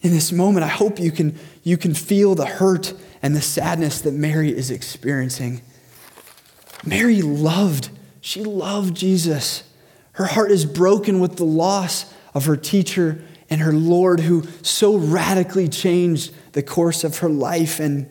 In 0.00 0.12
this 0.12 0.30
moment, 0.30 0.62
I 0.62 0.68
hope 0.68 1.00
you 1.00 1.10
can, 1.10 1.36
you 1.64 1.76
can 1.76 1.92
feel 1.92 2.36
the 2.36 2.46
hurt 2.46 2.94
and 3.20 3.34
the 3.34 3.42
sadness 3.42 4.00
that 4.02 4.14
Mary 4.14 4.56
is 4.56 4.70
experiencing. 4.70 5.62
Mary 6.84 7.22
loved, 7.22 7.90
she 8.20 8.42
loved 8.42 8.96
Jesus. 8.96 9.64
Her 10.12 10.26
heart 10.26 10.50
is 10.50 10.64
broken 10.64 11.20
with 11.20 11.36
the 11.36 11.44
loss 11.44 12.12
of 12.34 12.46
her 12.46 12.56
teacher 12.56 13.24
and 13.48 13.60
her 13.60 13.72
Lord 13.72 14.20
who 14.20 14.44
so 14.62 14.96
radically 14.96 15.68
changed 15.68 16.32
the 16.52 16.62
course 16.62 17.04
of 17.04 17.18
her 17.18 17.28
life. 17.28 17.80
And 17.80 18.08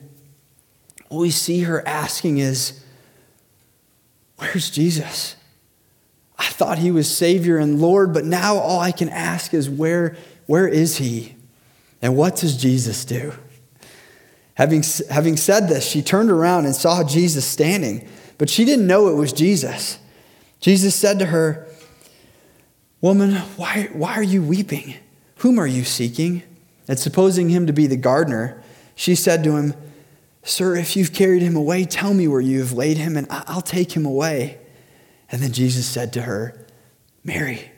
what 1.07 1.19
we 1.19 1.31
see 1.31 1.61
her 1.61 1.85
asking 1.87 2.37
is, 2.39 2.83
Where's 4.37 4.69
Jesus? 4.69 5.35
I 6.37 6.45
thought 6.45 6.77
he 6.77 6.91
was 6.91 7.13
Savior 7.13 7.57
and 7.57 7.81
Lord, 7.81 8.13
but 8.13 8.23
now 8.23 8.55
all 8.55 8.79
I 8.79 8.91
can 8.91 9.09
ask 9.09 9.53
is, 9.53 9.69
Where, 9.69 10.15
where 10.45 10.67
is 10.67 10.97
he? 10.97 11.35
And 12.01 12.15
what 12.15 12.37
does 12.37 12.55
Jesus 12.55 13.03
do? 13.05 13.33
Having, 14.55 14.83
having 15.09 15.37
said 15.37 15.67
this, 15.67 15.87
she 15.89 16.01
turned 16.01 16.29
around 16.29 16.65
and 16.65 16.75
saw 16.75 17.03
Jesus 17.03 17.45
standing, 17.45 18.07
but 18.39 18.49
she 18.49 18.65
didn't 18.65 18.87
know 18.87 19.09
it 19.09 19.13
was 19.13 19.31
Jesus. 19.31 19.99
Jesus 20.59 20.95
said 20.95 21.19
to 21.19 21.27
her, 21.27 21.67
Woman, 23.01 23.35
why, 23.57 23.89
why 23.93 24.13
are 24.13 24.23
you 24.23 24.41
weeping? 24.41 24.95
Whom 25.37 25.59
are 25.59 25.67
you 25.67 25.83
seeking? 25.83 26.41
And 26.87 26.97
supposing 26.97 27.49
him 27.49 27.67
to 27.67 27.73
be 27.73 27.85
the 27.85 27.97
gardener, 27.97 28.63
she 28.95 29.13
said 29.13 29.43
to 29.43 29.57
him, 29.57 29.73
Sir, 30.41 30.75
if 30.75 30.95
you've 30.95 31.13
carried 31.13 31.41
him 31.41 31.55
away, 31.55 31.83
tell 31.85 32.13
me 32.13 32.27
where 32.27 32.41
you 32.41 32.59
have 32.59 32.71
laid 32.71 32.97
him, 32.97 33.15
and 33.15 33.27
I'll 33.29 33.61
take 33.61 33.91
him 33.91 34.05
away. 34.05 34.57
And 35.31 35.41
then 35.41 35.51
Jesus 35.51 35.85
said 35.85 36.11
to 36.13 36.23
her, 36.23 36.65
Mary. 37.23 37.71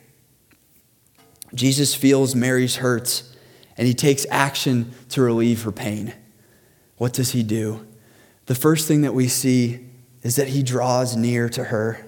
Jesus 1.54 1.94
feels 1.94 2.36
Mary's 2.36 2.78
hurts 2.78 3.36
and 3.78 3.88
he 3.88 3.94
takes 3.94 4.26
action 4.30 4.94
to 5.10 5.22
relieve 5.22 5.64
her 5.64 5.72
pain. 5.72 6.14
What 6.98 7.14
does 7.14 7.32
he 7.32 7.44
do? 7.44 7.86
The 8.46 8.56
first 8.56 8.88
thing 8.88 9.02
that 9.02 9.14
we 9.14 9.28
see 9.28 9.91
is 10.24 10.36
that 10.36 10.50
he 10.50 10.64
draws 10.64 11.16
near 11.16 11.50
to 11.50 11.66
her. 11.66 12.06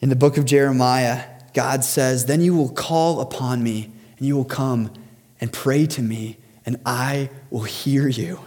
In 0.00 0.08
the 0.08 0.16
book 0.16 0.36
of 0.36 0.44
Jeremiah, 0.44 1.24
God 1.54 1.84
says, 1.84 2.26
Then 2.26 2.40
you 2.40 2.54
will 2.56 2.70
call 2.70 3.20
upon 3.20 3.62
me, 3.62 3.90
and 4.18 4.26
you 4.26 4.36
will 4.36 4.44
come 4.44 4.92
and 5.40 5.52
pray 5.52 5.86
to 5.86 6.02
me, 6.02 6.38
and 6.66 6.80
I 6.84 7.30
will 7.50 7.64
hear 7.64 8.08
you. 8.08 8.40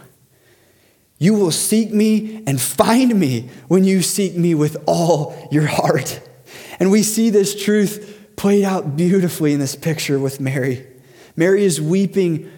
You 1.18 1.34
will 1.34 1.50
seek 1.50 1.92
me 1.92 2.42
and 2.46 2.60
find 2.60 3.18
me 3.18 3.48
when 3.68 3.84
you 3.84 4.02
seek 4.02 4.36
me 4.36 4.54
with 4.54 4.76
all 4.86 5.48
your 5.50 5.66
heart. 5.66 6.20
And 6.78 6.90
we 6.90 7.02
see 7.02 7.30
this 7.30 7.62
truth 7.62 8.34
played 8.36 8.64
out 8.64 8.96
beautifully 8.96 9.54
in 9.54 9.60
this 9.60 9.74
picture 9.74 10.18
with 10.18 10.40
Mary. 10.40 10.86
Mary 11.36 11.64
is 11.64 11.80
weeping, 11.80 12.50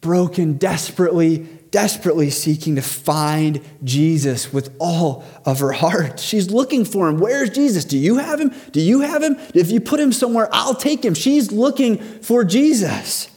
broken, 0.00 0.58
desperately, 0.58 1.46
desperately 1.74 2.30
seeking 2.30 2.76
to 2.76 2.80
find 2.80 3.60
Jesus 3.82 4.52
with 4.52 4.72
all 4.78 5.24
of 5.44 5.58
her 5.58 5.72
heart. 5.72 6.20
She's 6.20 6.48
looking 6.48 6.84
for 6.84 7.08
him. 7.08 7.18
Where's 7.18 7.50
Jesus? 7.50 7.84
Do 7.84 7.98
you 7.98 8.18
have 8.18 8.40
him? 8.40 8.54
Do 8.70 8.80
you 8.80 9.00
have 9.00 9.24
him? 9.24 9.36
If 9.56 9.72
you 9.72 9.80
put 9.80 9.98
him 9.98 10.12
somewhere, 10.12 10.48
I'll 10.52 10.76
take 10.76 11.04
him. 11.04 11.14
She's 11.14 11.50
looking 11.50 11.98
for 11.98 12.44
Jesus. 12.44 13.28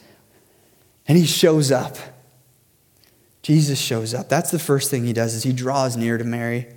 And 1.08 1.18
he 1.18 1.26
shows 1.26 1.72
up. 1.72 1.98
Jesus 3.42 3.80
shows 3.80 4.14
up. 4.14 4.28
That's 4.28 4.52
the 4.52 4.60
first 4.60 4.88
thing 4.88 5.04
he 5.04 5.12
does 5.12 5.34
is 5.34 5.42
he 5.42 5.52
draws 5.52 5.96
near 5.96 6.16
to 6.16 6.22
Mary. 6.22 6.68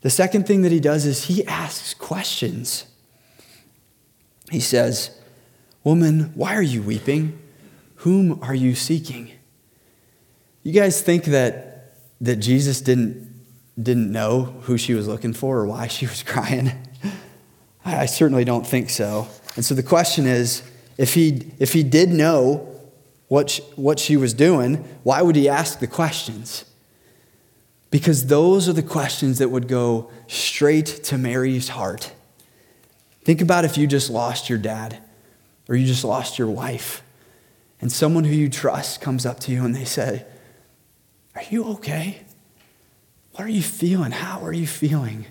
The 0.00 0.08
second 0.08 0.46
thing 0.46 0.62
that 0.62 0.72
he 0.72 0.80
does 0.80 1.04
is 1.04 1.26
he 1.26 1.44
asks 1.44 1.92
questions. 1.92 2.86
He 4.50 4.60
says, 4.60 5.10
"Woman, 5.84 6.32
why 6.34 6.54
are 6.54 6.62
you 6.62 6.80
weeping? 6.80 7.38
Whom 7.96 8.42
are 8.42 8.54
you 8.54 8.74
seeking?" 8.74 9.32
You 10.68 10.74
guys 10.74 11.00
think 11.00 11.24
that, 11.24 11.94
that 12.20 12.36
Jesus 12.36 12.82
didn't, 12.82 13.26
didn't 13.82 14.12
know 14.12 14.42
who 14.42 14.76
she 14.76 14.92
was 14.92 15.08
looking 15.08 15.32
for 15.32 15.60
or 15.60 15.66
why 15.66 15.86
she 15.86 16.04
was 16.04 16.22
crying? 16.26 16.72
I 17.86 18.04
certainly 18.04 18.44
don't 18.44 18.66
think 18.66 18.90
so. 18.90 19.28
And 19.56 19.64
so 19.64 19.74
the 19.74 19.82
question 19.82 20.26
is 20.26 20.62
if 20.98 21.14
he, 21.14 21.52
if 21.58 21.72
he 21.72 21.82
did 21.82 22.10
know 22.10 22.68
what 23.28 23.48
she, 23.48 23.62
what 23.76 23.98
she 23.98 24.18
was 24.18 24.34
doing, 24.34 24.84
why 25.04 25.22
would 25.22 25.36
he 25.36 25.48
ask 25.48 25.78
the 25.78 25.86
questions? 25.86 26.66
Because 27.90 28.26
those 28.26 28.68
are 28.68 28.74
the 28.74 28.82
questions 28.82 29.38
that 29.38 29.48
would 29.48 29.68
go 29.68 30.10
straight 30.26 30.84
to 31.04 31.16
Mary's 31.16 31.70
heart. 31.70 32.12
Think 33.22 33.40
about 33.40 33.64
if 33.64 33.78
you 33.78 33.86
just 33.86 34.10
lost 34.10 34.50
your 34.50 34.58
dad 34.58 34.98
or 35.66 35.76
you 35.76 35.86
just 35.86 36.04
lost 36.04 36.38
your 36.38 36.48
wife, 36.48 37.02
and 37.80 37.90
someone 37.90 38.24
who 38.24 38.34
you 38.34 38.50
trust 38.50 39.00
comes 39.00 39.24
up 39.24 39.40
to 39.40 39.50
you 39.50 39.64
and 39.64 39.74
they 39.74 39.86
say, 39.86 40.26
are 41.38 41.44
you 41.50 41.64
okay? 41.64 42.20
What 43.32 43.44
are 43.44 43.50
you 43.50 43.62
feeling? 43.62 44.10
How 44.10 44.44
are 44.44 44.52
you 44.52 44.66
feeling? 44.66 45.26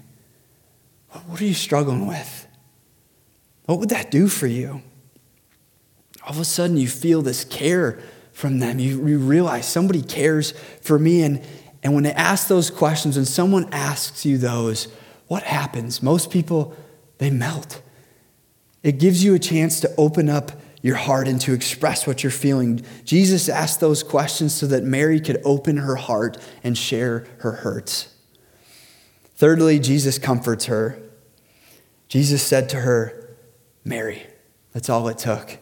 What 1.26 1.42
are 1.42 1.46
you 1.46 1.54
struggling 1.54 2.08
with? 2.08 2.48
What 3.66 3.80
would 3.80 3.90
that 3.90 4.10
do 4.10 4.28
for 4.28 4.48
you? 4.48 4.82
All 6.24 6.32
of 6.32 6.40
a 6.40 6.46
sudden, 6.46 6.78
you 6.78 6.88
feel 6.88 7.22
this 7.22 7.44
care 7.44 8.00
from 8.32 8.60
them. 8.60 8.80
You, 8.80 9.06
you 9.06 9.18
realize 9.18 9.68
somebody 9.68 10.02
cares 10.02 10.52
for 10.82 10.98
me. 10.98 11.24
And, 11.24 11.42
and 11.84 11.94
when 11.94 12.04
they 12.04 12.14
ask 12.14 12.48
those 12.48 12.70
questions, 12.70 13.18
when 13.18 13.26
someone 13.26 13.68
asks 13.74 14.26
you 14.26 14.38
those, 14.38 14.88
what 15.28 15.44
happens? 15.44 16.02
Most 16.02 16.32
people, 16.32 16.76
they 17.18 17.30
melt. 17.30 17.82
It 18.84 19.00
gives 19.00 19.24
you 19.24 19.34
a 19.34 19.40
chance 19.40 19.82
to 19.82 19.94
open 19.98 20.30
up 20.30 20.52
your 20.88 20.96
heart 20.96 21.28
and 21.28 21.42
to 21.42 21.54
express 21.54 22.08
what 22.08 22.24
you're 22.24 22.32
feeling. 22.32 22.82
Jesus 23.04 23.50
asked 23.50 23.82
those 23.82 24.04
questions 24.04 24.54
so 24.54 24.66
that 24.68 24.86
Mary 24.86 25.20
could 25.20 25.42
open 25.44 25.76
her 25.76 25.98
heart 25.98 26.38
and 26.64 26.78
share 26.78 27.28
her 27.40 27.52
hurts. 27.52 28.16
Thirdly, 29.36 29.80
Jesus 29.80 30.18
comforts 30.18 30.66
her. 30.66 30.98
Jesus 32.08 32.42
said 32.42 32.70
to 32.70 32.78
her, 32.78 33.36
Mary. 33.84 34.28
That's 34.72 34.90
all 34.90 35.10
it 35.10 35.18
took. 35.18 35.58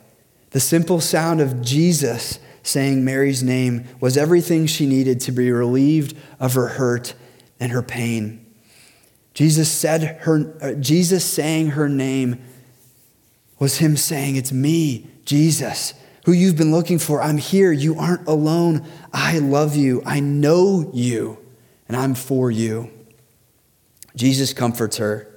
The 0.51 0.60
simple 0.60 1.01
sound 1.01 1.41
of 1.41 1.60
Jesus 1.63 2.38
saying 2.62 3.03
Mary's 3.03 3.41
name 3.41 3.86
was 4.00 4.17
everything 4.17 4.67
she 4.67 4.86
needed 4.86 5.20
to 5.22 5.32
be 5.32 5.51
relieved 5.51 6.15
of 6.39 6.53
her 6.53 6.67
hurt 6.67 7.15
and 7.60 7.72
her 7.72 7.82
pain. 7.82 8.46
Jesus 9.33 9.72
said 9.72 10.20
her 10.22 10.55
uh, 10.61 10.74
Jesus 10.74 11.25
saying 11.25 11.72
her 11.72 11.90
name 11.90 12.42
was 13.59 13.79
him 13.79 13.98
saying, 13.98 14.35
It's 14.35 14.51
me, 14.51 15.09
Jesus, 15.25 15.94
who 16.25 16.31
you've 16.31 16.57
been 16.57 16.72
looking 16.72 17.00
for. 17.00 17.22
I'm 17.22 17.38
here. 17.38 17.72
You 17.72 17.98
aren't 17.98 18.27
alone. 18.27 18.88
I 19.11 19.40
love 19.40 19.75
you. 19.75 20.01
I 20.05 20.20
know 20.20 20.90
you, 20.94 21.38
and 21.88 21.98
I'm 21.98 22.16
for 22.16 22.50
you. 22.50 22.92
Jesus 24.16 24.53
comforts 24.53 24.98
her. 24.98 25.27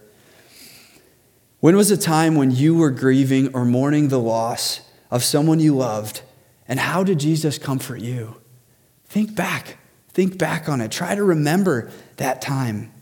When 1.60 1.76
was 1.76 1.90
a 1.90 1.96
time 1.96 2.36
when 2.36 2.52
you 2.52 2.76
were 2.76 2.90
grieving 2.90 3.52
or 3.54 3.64
mourning 3.64 4.08
the 4.08 4.20
loss 4.20 4.80
of 5.10 5.24
someone 5.24 5.58
you 5.58 5.74
loved? 5.74 6.22
And 6.68 6.78
how 6.78 7.02
did 7.02 7.18
Jesus 7.18 7.58
comfort 7.58 8.00
you? 8.00 8.36
Think 9.06 9.34
back. 9.34 9.78
Think 10.10 10.38
back 10.38 10.68
on 10.68 10.80
it. 10.80 10.92
Try 10.92 11.14
to 11.14 11.24
remember 11.24 11.90
that 12.18 12.40
time. 12.40 12.92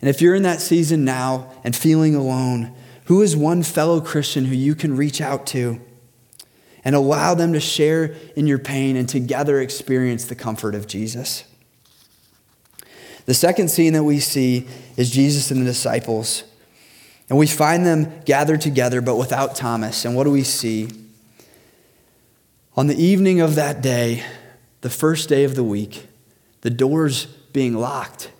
And 0.00 0.08
if 0.08 0.20
you're 0.20 0.34
in 0.34 0.42
that 0.42 0.60
season 0.60 1.04
now 1.04 1.52
and 1.62 1.74
feeling 1.74 2.14
alone, 2.14 2.74
who 3.04 3.22
is 3.22 3.36
one 3.36 3.62
fellow 3.62 4.00
Christian 4.00 4.46
who 4.46 4.54
you 4.54 4.74
can 4.74 4.96
reach 4.96 5.20
out 5.20 5.46
to 5.48 5.80
and 6.88 6.96
allow 6.96 7.34
them 7.34 7.52
to 7.52 7.60
share 7.60 8.14
in 8.34 8.46
your 8.46 8.58
pain 8.58 8.96
and 8.96 9.06
together 9.06 9.60
experience 9.60 10.24
the 10.24 10.34
comfort 10.34 10.74
of 10.74 10.86
Jesus? 10.86 11.44
The 13.26 13.34
second 13.34 13.68
scene 13.68 13.92
that 13.92 14.04
we 14.04 14.20
see 14.20 14.66
is 14.96 15.10
Jesus 15.10 15.50
and 15.50 15.60
the 15.60 15.66
disciples. 15.66 16.44
And 17.28 17.38
we 17.38 17.46
find 17.46 17.84
them 17.84 18.10
gathered 18.24 18.62
together, 18.62 19.02
but 19.02 19.16
without 19.16 19.54
Thomas. 19.54 20.06
And 20.06 20.16
what 20.16 20.24
do 20.24 20.30
we 20.30 20.44
see? 20.44 20.88
On 22.74 22.86
the 22.86 22.96
evening 22.96 23.42
of 23.42 23.54
that 23.56 23.82
day, 23.82 24.22
the 24.80 24.88
first 24.88 25.28
day 25.28 25.44
of 25.44 25.56
the 25.56 25.64
week, 25.64 26.06
the 26.62 26.70
doors 26.70 27.26
being 27.52 27.74
locked 27.74 28.30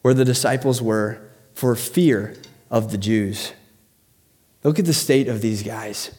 where 0.00 0.14
the 0.14 0.24
disciples 0.24 0.82
were 0.82 1.20
for 1.54 1.76
fear 1.76 2.34
of 2.72 2.90
the 2.90 2.98
Jews. 2.98 3.52
Look 4.64 4.80
at 4.80 4.84
the 4.84 4.92
state 4.92 5.28
of 5.28 5.42
these 5.42 5.62
guys. 5.62 6.10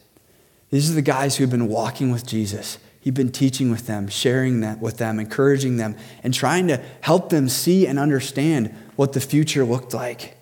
These 0.74 0.90
are 0.90 0.96
the 0.96 1.04
guys 1.04 1.36
who 1.36 1.44
have 1.44 1.52
been 1.52 1.68
walking 1.68 2.12
with 2.12 2.26
Jesus. 2.26 2.80
He'd 3.00 3.14
been 3.14 3.32
teaching 3.32 3.70
with 3.70 3.86
them, 3.86 4.08
sharing 4.08 4.62
that 4.62 4.80
with 4.80 4.98
them, 4.98 5.20
encouraging 5.20 5.78
them, 5.78 5.96
and 6.24 6.34
trying 6.34 6.68
to 6.68 6.82
help 7.02 7.30
them 7.30 7.48
see 7.48 7.86
and 7.86 8.00
understand 8.00 8.74
what 8.96 9.14
the 9.14 9.20
future 9.20 9.64
looked 9.66 9.94
like. 9.94 10.36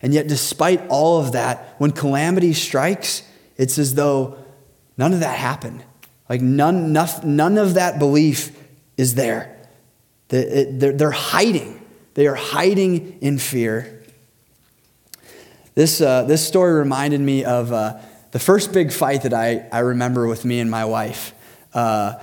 And 0.00 0.14
yet, 0.14 0.28
despite 0.28 0.86
all 0.86 1.18
of 1.18 1.32
that, 1.32 1.74
when 1.78 1.90
calamity 1.90 2.52
strikes, 2.52 3.28
it's 3.56 3.76
as 3.76 3.96
though 3.96 4.38
none 4.96 5.12
of 5.12 5.18
that 5.18 5.36
happened. 5.36 5.82
Like, 6.28 6.40
none, 6.40 6.92
none 6.92 7.58
of 7.58 7.74
that 7.74 7.98
belief 7.98 8.56
is 8.96 9.16
there. 9.16 9.66
They're 10.28 11.10
hiding. 11.10 11.84
They 12.14 12.28
are 12.28 12.36
hiding 12.36 13.18
in 13.20 13.38
fear. 13.38 14.04
This, 15.74 16.00
uh, 16.00 16.22
this 16.22 16.46
story 16.46 16.74
reminded 16.74 17.20
me 17.20 17.44
of 17.44 17.72
uh, 17.72 17.98
the 18.36 18.40
first 18.40 18.70
big 18.74 18.92
fight 18.92 19.22
that 19.22 19.32
I, 19.32 19.66
I 19.72 19.78
remember 19.78 20.26
with 20.26 20.44
me 20.44 20.60
and 20.60 20.70
my 20.70 20.84
wife. 20.84 21.32
Uh, 21.72 22.22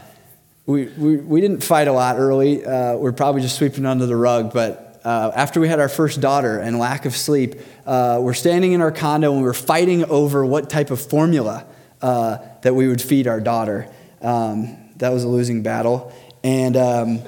we, 0.68 0.86
we, 0.86 1.18
we 1.18 1.42
didn't 1.42 1.64
fight 1.64 1.88
a 1.88 1.92
lot 1.92 2.20
early. 2.20 2.64
Uh, 2.64 2.98
we 2.98 3.10
are 3.10 3.14
probably 3.14 3.42
just 3.42 3.58
sweeping 3.58 3.84
under 3.88 4.06
the 4.06 4.16
rug. 4.16 4.54
But 4.54 5.02
uh, 5.04 5.32
after 5.34 5.60
we 5.60 5.68
had 5.68 5.80
our 5.80 5.90
first 5.90 6.22
daughter 6.22 6.60
and 6.60 6.78
lack 6.78 7.06
of 7.06 7.16
sleep, 7.16 7.56
uh, 7.88 8.20
we're 8.22 8.36
standing 8.36 8.74
in 8.74 8.82
our 8.82 8.92
condo 8.92 9.32
and 9.32 9.42
we 9.42 9.48
were 9.48 9.56
fighting 9.56 10.06
over 10.06 10.46
what 10.46 10.70
type 10.70 10.92
of 10.92 11.02
formula 11.02 11.66
that 12.00 12.76
we 12.76 12.88
would 12.88 13.02
feed 13.02 13.26
our 13.26 13.42
daughter. 13.42 13.90
Um, 14.22 14.78
that 14.98 15.10
was 15.10 15.24
a 15.24 15.28
losing 15.28 15.64
battle. 15.64 16.14
And, 16.44 16.78
um, 16.78 17.24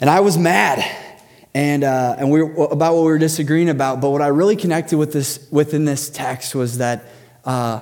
and 0.00 0.08
I 0.08 0.20
was 0.20 0.38
mad 0.38 0.84
and, 1.52 1.82
uh, 1.82 2.14
and 2.16 2.30
we 2.30 2.44
were, 2.44 2.66
about 2.66 2.94
what 2.94 3.00
we 3.00 3.08
were 3.08 3.18
disagreeing 3.18 3.68
about. 3.68 4.00
But 4.00 4.10
what 4.10 4.22
I 4.22 4.28
really 4.28 4.54
connected 4.54 4.98
with 4.98 5.12
this, 5.12 5.48
within 5.50 5.84
this 5.84 6.08
text 6.08 6.54
was 6.54 6.78
that 6.78 7.04
uh, 7.44 7.80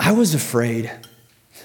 I 0.00 0.12
was 0.12 0.34
afraid. 0.34 0.90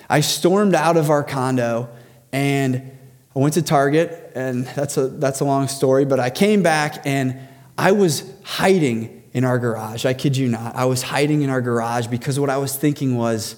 I 0.10 0.22
stormed 0.22 0.76
out 0.76 0.98
of 0.98 1.10
our 1.10 1.24
condo 1.24 1.90
and 2.32 2.92
I 3.36 3.40
went 3.40 3.56
to 3.56 3.64
Target, 3.64 4.32
and 4.36 4.66
that's 4.66 4.98
a, 4.98 5.08
that's 5.08 5.40
a 5.40 5.46
long 5.46 5.68
story, 5.68 6.06
but 6.06 6.20
I 6.20 6.30
came 6.30 6.62
back 6.62 7.02
and 7.06 7.40
I 7.78 7.92
was 7.92 8.32
hiding 8.44 9.24
in 9.34 9.44
our 9.44 9.58
garage. 9.58 10.06
I 10.06 10.14
kid 10.14 10.38
you 10.38 10.48
not. 10.48 10.76
I 10.76 10.86
was 10.86 11.02
hiding 11.02 11.42
in 11.42 11.50
our 11.50 11.62
garage 11.62 12.08
because 12.08 12.40
what 12.40 12.52
I 12.52 12.58
was 12.58 12.76
thinking 12.76 13.18
was, 13.18 13.56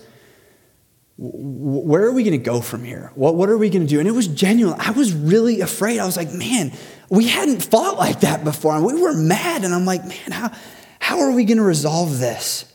where 1.17 2.03
are 2.03 2.11
we 2.11 2.23
going 2.23 2.37
to 2.37 2.43
go 2.43 2.61
from 2.61 2.83
here? 2.83 3.11
What, 3.15 3.35
what 3.35 3.49
are 3.49 3.57
we 3.57 3.69
going 3.69 3.83
to 3.83 3.87
do? 3.87 3.99
And 3.99 4.07
it 4.07 4.11
was 4.11 4.27
genuine. 4.27 4.79
I 4.79 4.91
was 4.91 5.13
really 5.13 5.61
afraid. 5.61 5.99
I 5.99 6.05
was 6.05 6.17
like, 6.17 6.31
man, 6.31 6.73
we 7.09 7.27
hadn't 7.27 7.63
fought 7.63 7.97
like 7.97 8.21
that 8.21 8.43
before. 8.43 8.75
And 8.75 8.85
we 8.85 9.01
were 9.01 9.13
mad. 9.13 9.63
And 9.63 9.73
I'm 9.73 9.85
like, 9.85 10.05
man, 10.05 10.31
how, 10.31 10.51
how 10.99 11.19
are 11.19 11.31
we 11.31 11.45
going 11.45 11.57
to 11.57 11.63
resolve 11.63 12.19
this? 12.19 12.65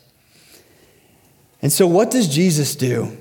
And 1.61 1.71
so, 1.71 1.85
what 1.85 2.11
does 2.11 2.27
Jesus 2.27 2.75
do? 2.75 3.17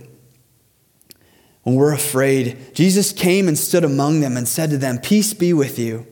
When 1.63 1.75
we're 1.75 1.93
afraid, 1.93 2.75
Jesus 2.75 3.13
came 3.13 3.49
and 3.49 3.59
stood 3.59 3.85
among 3.85 4.21
them 4.21 4.37
and 4.37 4.49
said 4.49 4.71
to 4.71 4.79
them, 4.79 4.99
Peace 4.99 5.35
be 5.35 5.53
with 5.53 5.79
you. 5.79 6.07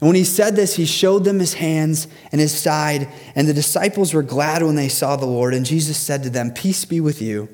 And 0.00 0.08
when 0.08 0.16
he 0.16 0.24
said 0.24 0.56
this, 0.56 0.76
he 0.76 0.86
showed 0.86 1.24
them 1.24 1.38
his 1.38 1.54
hands 1.54 2.08
and 2.32 2.40
his 2.40 2.58
side. 2.58 3.08
And 3.34 3.46
the 3.46 3.54
disciples 3.54 4.14
were 4.14 4.22
glad 4.22 4.62
when 4.62 4.74
they 4.74 4.88
saw 4.88 5.14
the 5.14 5.26
Lord. 5.26 5.54
And 5.54 5.64
Jesus 5.64 5.96
said 5.96 6.22
to 6.22 6.30
them, 6.30 6.52
Peace 6.52 6.84
be 6.84 7.00
with 7.00 7.22
you. 7.22 7.48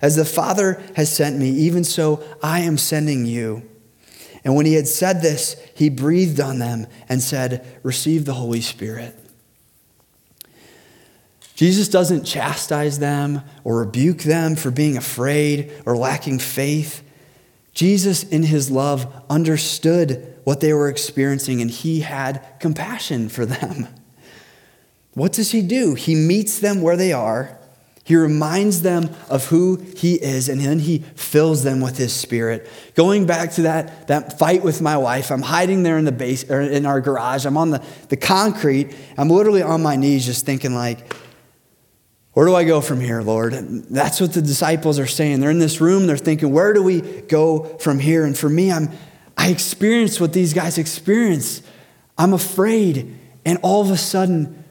As 0.00 0.16
the 0.16 0.24
Father 0.24 0.82
has 0.96 1.14
sent 1.14 1.38
me, 1.38 1.50
even 1.50 1.84
so 1.84 2.24
I 2.42 2.60
am 2.60 2.78
sending 2.78 3.26
you. 3.26 3.68
And 4.42 4.56
when 4.56 4.66
he 4.66 4.74
had 4.74 4.88
said 4.88 5.22
this, 5.22 5.54
he 5.76 5.88
breathed 5.88 6.40
on 6.40 6.58
them 6.58 6.88
and 7.08 7.22
said, 7.22 7.64
Receive 7.84 8.24
the 8.24 8.34
Holy 8.34 8.60
Spirit. 8.60 9.16
Jesus 11.62 11.86
doesn't 11.86 12.24
chastise 12.24 12.98
them 12.98 13.40
or 13.62 13.78
rebuke 13.78 14.24
them 14.24 14.56
for 14.56 14.72
being 14.72 14.96
afraid 14.96 15.72
or 15.86 15.96
lacking 15.96 16.40
faith. 16.40 17.04
Jesus, 17.72 18.24
in 18.24 18.42
his 18.42 18.68
love, 18.68 19.06
understood 19.30 20.40
what 20.42 20.58
they 20.58 20.72
were 20.72 20.88
experiencing 20.88 21.62
and 21.62 21.70
he 21.70 22.00
had 22.00 22.44
compassion 22.58 23.28
for 23.28 23.46
them. 23.46 23.86
What 25.14 25.34
does 25.34 25.52
he 25.52 25.62
do? 25.62 25.94
He 25.94 26.16
meets 26.16 26.58
them 26.58 26.82
where 26.82 26.96
they 26.96 27.12
are. 27.12 27.56
He 28.02 28.16
reminds 28.16 28.82
them 28.82 29.10
of 29.30 29.46
who 29.46 29.76
he 29.96 30.14
is, 30.14 30.48
and 30.48 30.60
then 30.60 30.80
he 30.80 31.04
fills 31.14 31.62
them 31.62 31.80
with 31.80 31.96
his 31.96 32.12
spirit. 32.12 32.68
Going 32.96 33.26
back 33.26 33.52
to 33.52 33.62
that, 33.62 34.08
that 34.08 34.36
fight 34.36 34.64
with 34.64 34.80
my 34.80 34.96
wife, 34.96 35.30
I'm 35.30 35.42
hiding 35.42 35.84
there 35.84 35.96
in 35.96 36.04
the 36.04 36.10
base 36.10 36.50
or 36.50 36.60
in 36.60 36.86
our 36.86 37.00
garage. 37.00 37.44
I'm 37.44 37.56
on 37.56 37.70
the, 37.70 37.84
the 38.08 38.16
concrete. 38.16 38.92
I'm 39.16 39.28
literally 39.28 39.62
on 39.62 39.84
my 39.84 39.94
knees 39.94 40.26
just 40.26 40.44
thinking 40.44 40.74
like, 40.74 41.14
where 42.32 42.46
do 42.46 42.54
I 42.54 42.64
go 42.64 42.80
from 42.80 43.00
here, 43.00 43.20
Lord? 43.20 43.52
And 43.52 43.84
that's 43.84 44.20
what 44.20 44.32
the 44.32 44.42
disciples 44.42 44.98
are 44.98 45.06
saying. 45.06 45.40
They're 45.40 45.50
in 45.50 45.58
this 45.58 45.80
room, 45.80 46.06
they're 46.06 46.16
thinking, 46.16 46.52
where 46.52 46.72
do 46.72 46.82
we 46.82 47.00
go 47.02 47.64
from 47.78 47.98
here? 47.98 48.24
And 48.24 48.36
for 48.36 48.48
me, 48.48 48.72
I'm 48.72 48.90
I 49.36 49.48
experienced 49.48 50.20
what 50.20 50.32
these 50.32 50.52
guys 50.52 50.78
experienced. 50.78 51.64
I'm 52.18 52.32
afraid. 52.32 53.18
And 53.44 53.58
all 53.62 53.80
of 53.80 53.90
a 53.90 53.96
sudden, 53.96 54.64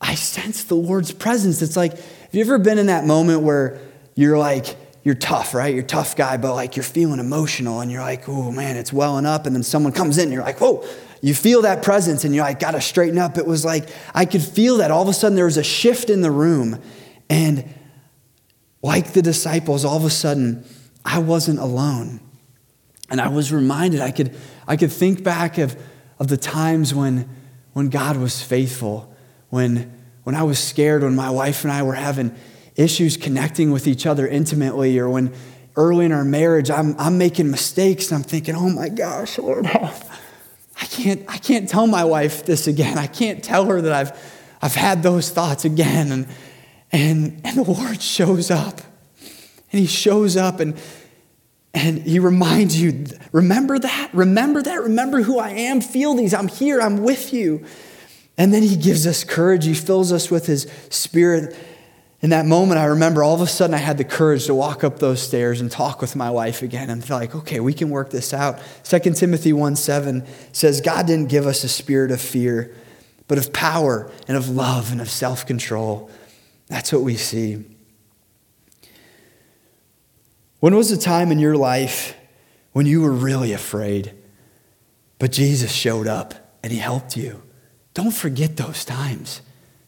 I 0.00 0.14
sense 0.14 0.64
the 0.64 0.74
Lord's 0.74 1.12
presence. 1.12 1.62
It's 1.62 1.76
like, 1.76 1.92
have 1.92 2.34
you 2.34 2.40
ever 2.40 2.58
been 2.58 2.78
in 2.78 2.86
that 2.86 3.04
moment 3.04 3.42
where 3.42 3.78
you're 4.14 4.38
like, 4.38 4.76
you're 5.04 5.14
tough, 5.14 5.54
right? 5.54 5.74
You're 5.74 5.84
tough 5.84 6.16
guy, 6.16 6.36
but 6.36 6.54
like 6.54 6.76
you're 6.76 6.82
feeling 6.82 7.20
emotional 7.20 7.80
and 7.80 7.90
you're 7.90 8.02
like, 8.02 8.28
oh 8.28 8.50
man, 8.50 8.76
it's 8.76 8.92
welling 8.92 9.26
up. 9.26 9.46
And 9.46 9.54
then 9.54 9.62
someone 9.62 9.92
comes 9.92 10.18
in 10.18 10.24
and 10.24 10.32
you're 10.32 10.42
like, 10.42 10.60
whoa, 10.60 10.84
you 11.22 11.34
feel 11.34 11.62
that 11.62 11.82
presence 11.82 12.24
and 12.24 12.34
you're 12.34 12.44
like, 12.44 12.60
gotta 12.60 12.80
straighten 12.80 13.18
up. 13.18 13.38
It 13.38 13.46
was 13.46 13.64
like, 13.64 13.88
I 14.14 14.24
could 14.24 14.42
feel 14.42 14.78
that 14.78 14.90
all 14.90 15.02
of 15.02 15.08
a 15.08 15.12
sudden 15.12 15.36
there 15.36 15.46
was 15.46 15.56
a 15.56 15.62
shift 15.62 16.10
in 16.10 16.20
the 16.20 16.30
room. 16.30 16.80
And 17.28 17.64
like 18.82 19.12
the 19.12 19.22
disciples, 19.22 19.84
all 19.84 19.96
of 19.96 20.04
a 20.04 20.10
sudden, 20.10 20.64
I 21.04 21.18
wasn't 21.18 21.58
alone. 21.58 22.20
And 23.10 23.20
I 23.20 23.28
was 23.28 23.52
reminded, 23.52 24.00
I 24.00 24.10
could, 24.10 24.34
I 24.66 24.76
could 24.76 24.92
think 24.92 25.22
back 25.22 25.58
of, 25.58 25.76
of 26.18 26.28
the 26.28 26.36
times 26.36 26.94
when, 26.94 27.28
when 27.72 27.88
God 27.88 28.16
was 28.16 28.42
faithful, 28.42 29.14
when, 29.48 29.92
when 30.24 30.34
I 30.34 30.42
was 30.42 30.58
scared, 30.58 31.02
when 31.02 31.16
my 31.16 31.30
wife 31.30 31.64
and 31.64 31.72
I 31.72 31.82
were 31.82 31.94
having 31.94 32.34
issues 32.76 33.16
connecting 33.16 33.72
with 33.72 33.86
each 33.86 34.06
other 34.06 34.28
intimately, 34.28 34.98
or 34.98 35.08
when 35.08 35.34
early 35.74 36.04
in 36.04 36.12
our 36.12 36.24
marriage 36.24 36.70
I'm, 36.70 36.94
I'm 36.98 37.18
making 37.18 37.50
mistakes 37.50 38.10
and 38.10 38.22
I'm 38.22 38.28
thinking, 38.28 38.54
oh 38.54 38.68
my 38.68 38.88
gosh, 38.88 39.38
Lord, 39.38 39.66
I 40.80 40.84
can't, 40.84 41.24
I 41.28 41.38
can't 41.38 41.68
tell 41.68 41.86
my 41.86 42.04
wife 42.04 42.44
this 42.44 42.66
again. 42.66 42.98
I 42.98 43.06
can't 43.06 43.42
tell 43.42 43.64
her 43.64 43.80
that 43.80 43.92
I've, 43.92 44.34
I've 44.60 44.74
had 44.74 45.02
those 45.02 45.30
thoughts 45.30 45.64
again. 45.64 46.12
And, 46.12 46.26
and, 46.92 47.40
and 47.44 47.56
the 47.56 47.70
Lord 47.70 48.02
shows 48.02 48.50
up. 48.50 48.80
And 49.70 49.80
he 49.80 49.86
shows 49.86 50.36
up 50.36 50.60
and, 50.60 50.80
and 51.74 51.98
he 51.98 52.18
reminds 52.18 52.80
you, 52.80 53.06
remember 53.32 53.78
that, 53.78 54.10
remember 54.12 54.62
that, 54.62 54.82
remember 54.82 55.22
who 55.22 55.38
I 55.38 55.50
am, 55.50 55.80
feel 55.80 56.14
these, 56.14 56.32
I'm 56.32 56.48
here, 56.48 56.80
I'm 56.80 57.02
with 57.02 57.32
you. 57.32 57.64
And 58.38 58.54
then 58.54 58.62
he 58.62 58.76
gives 58.76 59.06
us 59.06 59.24
courage, 59.24 59.66
he 59.66 59.74
fills 59.74 60.12
us 60.12 60.30
with 60.30 60.46
his 60.46 60.70
spirit. 60.90 61.54
In 62.20 62.30
that 62.30 62.46
moment, 62.46 62.80
I 62.80 62.86
remember 62.86 63.22
all 63.22 63.34
of 63.34 63.40
a 63.40 63.46
sudden 63.46 63.74
I 63.74 63.78
had 63.78 63.98
the 63.98 64.04
courage 64.04 64.46
to 64.46 64.54
walk 64.54 64.82
up 64.82 64.98
those 64.98 65.22
stairs 65.22 65.60
and 65.60 65.70
talk 65.70 66.00
with 66.00 66.16
my 66.16 66.30
wife 66.30 66.62
again 66.62 66.90
and 66.90 67.04
feel 67.04 67.16
like, 67.16 67.34
okay, 67.34 67.60
we 67.60 67.72
can 67.72 67.90
work 67.90 68.10
this 68.10 68.32
out. 68.32 68.58
2 68.84 68.98
Timothy 69.14 69.52
1 69.52 69.76
7 69.76 70.26
says, 70.52 70.80
God 70.80 71.06
didn't 71.06 71.28
give 71.28 71.46
us 71.46 71.62
a 71.62 71.68
spirit 71.68 72.10
of 72.10 72.20
fear, 72.20 72.74
but 73.28 73.38
of 73.38 73.52
power 73.52 74.10
and 74.26 74.36
of 74.36 74.48
love 74.48 74.90
and 74.90 75.00
of 75.00 75.10
self 75.10 75.46
control. 75.46 76.10
That's 76.68 76.92
what 76.92 77.02
we 77.02 77.16
see. 77.16 77.64
When 80.60 80.74
was 80.74 80.90
a 80.90 80.98
time 80.98 81.30
in 81.30 81.38
your 81.38 81.56
life 81.56 82.16
when 82.72 82.86
you 82.86 83.00
were 83.00 83.12
really 83.12 83.52
afraid, 83.52 84.14
but 85.18 85.32
Jesus 85.32 85.72
showed 85.72 86.06
up 86.06 86.34
and 86.62 86.72
he 86.72 86.78
helped 86.78 87.16
you? 87.16 87.42
Don't 87.94 88.12
forget 88.12 88.56
those 88.56 88.84
times. 88.84 89.40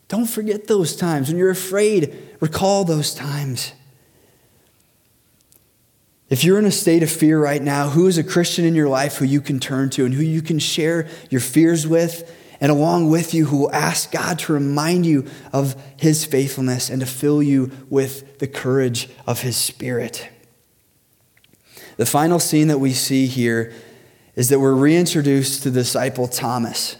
Don't 0.08 0.26
forget 0.26 0.66
those 0.66 0.96
times. 0.96 1.28
When 1.28 1.38
you're 1.38 1.50
afraid, 1.50 2.16
recall 2.40 2.84
those 2.84 3.14
times. 3.14 3.72
If 6.28 6.44
you're 6.44 6.58
in 6.58 6.64
a 6.64 6.72
state 6.72 7.02
of 7.02 7.10
fear 7.10 7.40
right 7.40 7.62
now, 7.62 7.88
who 7.90 8.06
is 8.06 8.16
a 8.16 8.24
Christian 8.24 8.64
in 8.64 8.74
your 8.74 8.88
life 8.88 9.16
who 9.16 9.24
you 9.24 9.40
can 9.40 9.58
turn 9.60 9.90
to 9.90 10.04
and 10.04 10.14
who 10.14 10.22
you 10.22 10.42
can 10.42 10.60
share 10.60 11.08
your 11.28 11.40
fears 11.40 11.86
with 11.86 12.32
and 12.60 12.70
along 12.70 13.08
with 13.08 13.32
you, 13.32 13.46
who 13.46 13.56
will 13.56 13.72
ask 13.72 14.12
God 14.12 14.38
to 14.40 14.52
remind 14.52 15.06
you 15.06 15.26
of 15.52 15.80
his 15.96 16.24
faithfulness 16.24 16.90
and 16.90 17.00
to 17.00 17.06
fill 17.06 17.42
you 17.42 17.70
with 17.88 18.38
the 18.38 18.46
courage 18.46 19.08
of 19.26 19.40
his 19.40 19.56
spirit. 19.56 20.28
The 21.96 22.06
final 22.06 22.38
scene 22.38 22.68
that 22.68 22.78
we 22.78 22.92
see 22.92 23.26
here 23.26 23.72
is 24.36 24.48
that 24.48 24.60
we're 24.60 24.74
reintroduced 24.74 25.62
to 25.62 25.70
the 25.70 25.80
disciple 25.80 26.28
Thomas. 26.28 26.96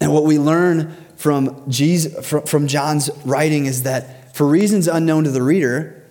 And 0.00 0.12
what 0.12 0.24
we 0.24 0.38
learn 0.38 0.96
from, 1.16 1.64
Jesus, 1.70 2.28
from 2.28 2.66
John's 2.66 3.10
writing 3.24 3.66
is 3.66 3.84
that 3.84 4.36
for 4.36 4.46
reasons 4.46 4.88
unknown 4.88 5.24
to 5.24 5.30
the 5.30 5.42
reader, 5.42 6.04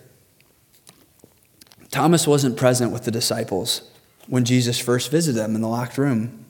Thomas 1.90 2.26
wasn't 2.26 2.56
present 2.56 2.92
with 2.92 3.04
the 3.04 3.10
disciples 3.10 3.90
when 4.26 4.44
Jesus 4.44 4.78
first 4.78 5.10
visited 5.10 5.38
them 5.38 5.54
in 5.54 5.60
the 5.60 5.68
locked 5.68 5.98
room. 5.98 6.45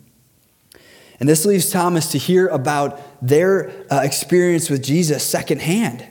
And 1.19 1.29
this 1.29 1.47
leaves 1.47 1.71
Thomas 1.71 2.13
to 2.13 2.19
hear 2.19 2.47
about 2.49 3.01
their 3.27 3.71
uh, 3.91 4.01
experience 4.03 4.69
with 4.69 4.83
Jesus 4.83 5.25
secondhand. 5.25 6.07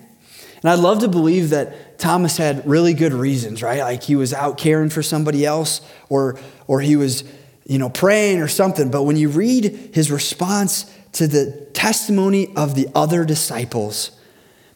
And 0.61 0.71
I'd 0.71 0.79
love 0.79 0.99
to 0.99 1.07
believe 1.07 1.51
that 1.51 1.99
Thomas 1.99 2.37
had 2.37 2.67
really 2.67 2.93
good 2.93 3.13
reasons, 3.13 3.61
right? 3.61 3.81
Like 3.81 4.03
he 4.03 4.15
was 4.15 4.33
out 4.33 4.57
caring 4.57 4.89
for 4.89 5.03
somebody 5.03 5.45
else 5.45 5.81
or, 6.09 6.39
or 6.65 6.81
he 6.81 6.95
was, 6.95 7.23
you 7.65 7.77
know, 7.77 7.89
praying 7.89 8.41
or 8.41 8.47
something. 8.47 8.89
But 8.89 9.03
when 9.03 9.15
you 9.15 9.29
read 9.29 9.91
his 9.93 10.09
response 10.09 10.91
to 11.13 11.27
the 11.27 11.67
testimony 11.73 12.51
of 12.55 12.73
the 12.73 12.87
other 12.95 13.25
disciples, 13.25 14.11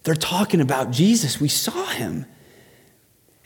they're 0.04 0.16
talking 0.16 0.62
about 0.62 0.92
Jesus. 0.92 1.42
We 1.42 1.50
saw 1.50 1.88
him. 1.88 2.26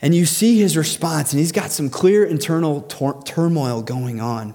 And 0.02 0.14
you 0.14 0.26
see 0.26 0.58
his 0.58 0.76
response, 0.76 1.32
and 1.32 1.40
he's 1.40 1.52
got 1.52 1.70
some 1.70 1.88
clear 1.88 2.26
internal 2.26 2.82
tor- 2.82 3.22
turmoil 3.24 3.80
going 3.80 4.20
on. 4.20 4.54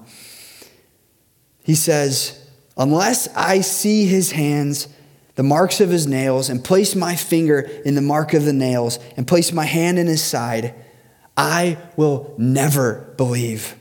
He 1.69 1.75
says, 1.75 2.36
Unless 2.77 3.27
I 3.36 3.62
see 3.62 4.08
his 4.08 4.32
hands, 4.32 4.88
the 5.36 5.43
marks 5.43 5.79
of 5.79 5.91
his 5.91 6.08
nails, 6.08 6.49
and 6.49 6.63
place 6.63 6.95
my 6.95 7.15
finger 7.15 7.60
in 7.60 7.93
the 7.93 8.01
mark 8.01 8.34
of 8.34 8.43
the 8.43 8.53
nails, 8.53 8.97
and 9.15 9.27
place 9.27 9.51
my 9.51 9.65
hand 9.65 9.99
in 9.99 10.08
his 10.08 10.23
side, 10.23 10.73
I 11.38 11.77
will 11.95 12.34
never 12.39 13.13
believe. 13.17 13.75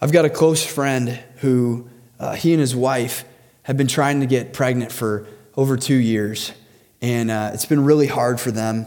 I've 0.00 0.10
got 0.10 0.24
a 0.24 0.28
close 0.28 0.66
friend 0.66 1.22
who 1.36 1.88
uh, 2.18 2.34
he 2.34 2.52
and 2.52 2.60
his 2.60 2.74
wife 2.74 3.24
have 3.62 3.76
been 3.76 3.86
trying 3.86 4.18
to 4.18 4.26
get 4.26 4.52
pregnant 4.52 4.90
for 4.90 5.28
over 5.56 5.76
two 5.76 5.94
years, 5.94 6.50
and 7.00 7.30
uh, 7.30 7.52
it's 7.54 7.66
been 7.66 7.84
really 7.84 8.08
hard 8.08 8.40
for 8.40 8.50
them. 8.50 8.86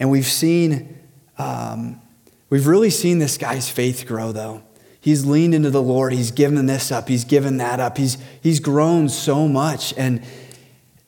And 0.00 0.10
we've 0.10 0.26
seen, 0.26 0.98
um, 1.38 2.00
we've 2.48 2.66
really 2.66 2.90
seen 2.90 3.20
this 3.20 3.38
guy's 3.38 3.70
faith 3.70 4.04
grow, 4.04 4.32
though. 4.32 4.64
He's 5.00 5.24
leaned 5.24 5.54
into 5.54 5.70
the 5.70 5.82
Lord. 5.82 6.12
He's 6.12 6.30
given 6.30 6.66
this 6.66 6.92
up. 6.92 7.08
He's 7.08 7.24
given 7.24 7.56
that 7.56 7.80
up. 7.80 7.96
He's, 7.96 8.18
he's 8.42 8.60
grown 8.60 9.08
so 9.08 9.48
much. 9.48 9.94
And 9.96 10.22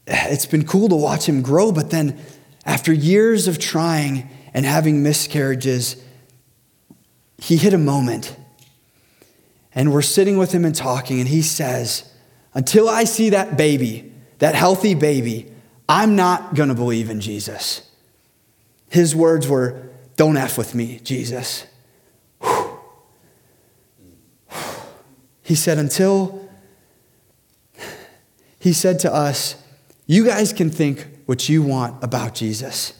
it's 0.06 0.46
been 0.46 0.66
cool 0.66 0.88
to 0.88 0.96
watch 0.96 1.28
him 1.28 1.42
grow. 1.42 1.72
But 1.72 1.90
then, 1.90 2.18
after 2.64 2.92
years 2.92 3.48
of 3.48 3.58
trying 3.58 4.30
and 4.54 4.64
having 4.64 5.02
miscarriages, 5.02 6.02
he 7.38 7.56
hit 7.56 7.74
a 7.74 7.78
moment. 7.78 8.36
And 9.74 9.92
we're 9.92 10.02
sitting 10.02 10.38
with 10.38 10.52
him 10.52 10.64
and 10.64 10.74
talking, 10.74 11.18
and 11.18 11.28
he 11.28 11.42
says, 11.42 12.10
Until 12.54 12.88
I 12.88 13.04
see 13.04 13.30
that 13.30 13.56
baby, 13.56 14.12
that 14.38 14.54
healthy 14.54 14.94
baby, 14.94 15.52
I'm 15.88 16.16
not 16.16 16.54
going 16.54 16.68
to 16.68 16.74
believe 16.74 17.10
in 17.10 17.20
Jesus. 17.20 17.90
His 18.88 19.14
words 19.16 19.48
were, 19.48 19.90
Don't 20.16 20.36
F 20.36 20.56
with 20.56 20.74
me, 20.74 21.00
Jesus. 21.02 21.66
He 25.42 25.54
said, 25.54 25.78
until 25.78 26.48
he 28.58 28.72
said 28.72 29.00
to 29.00 29.12
us, 29.12 29.56
You 30.06 30.24
guys 30.24 30.52
can 30.52 30.70
think 30.70 31.08
what 31.26 31.48
you 31.48 31.62
want 31.62 32.02
about 32.02 32.34
Jesus. 32.34 32.92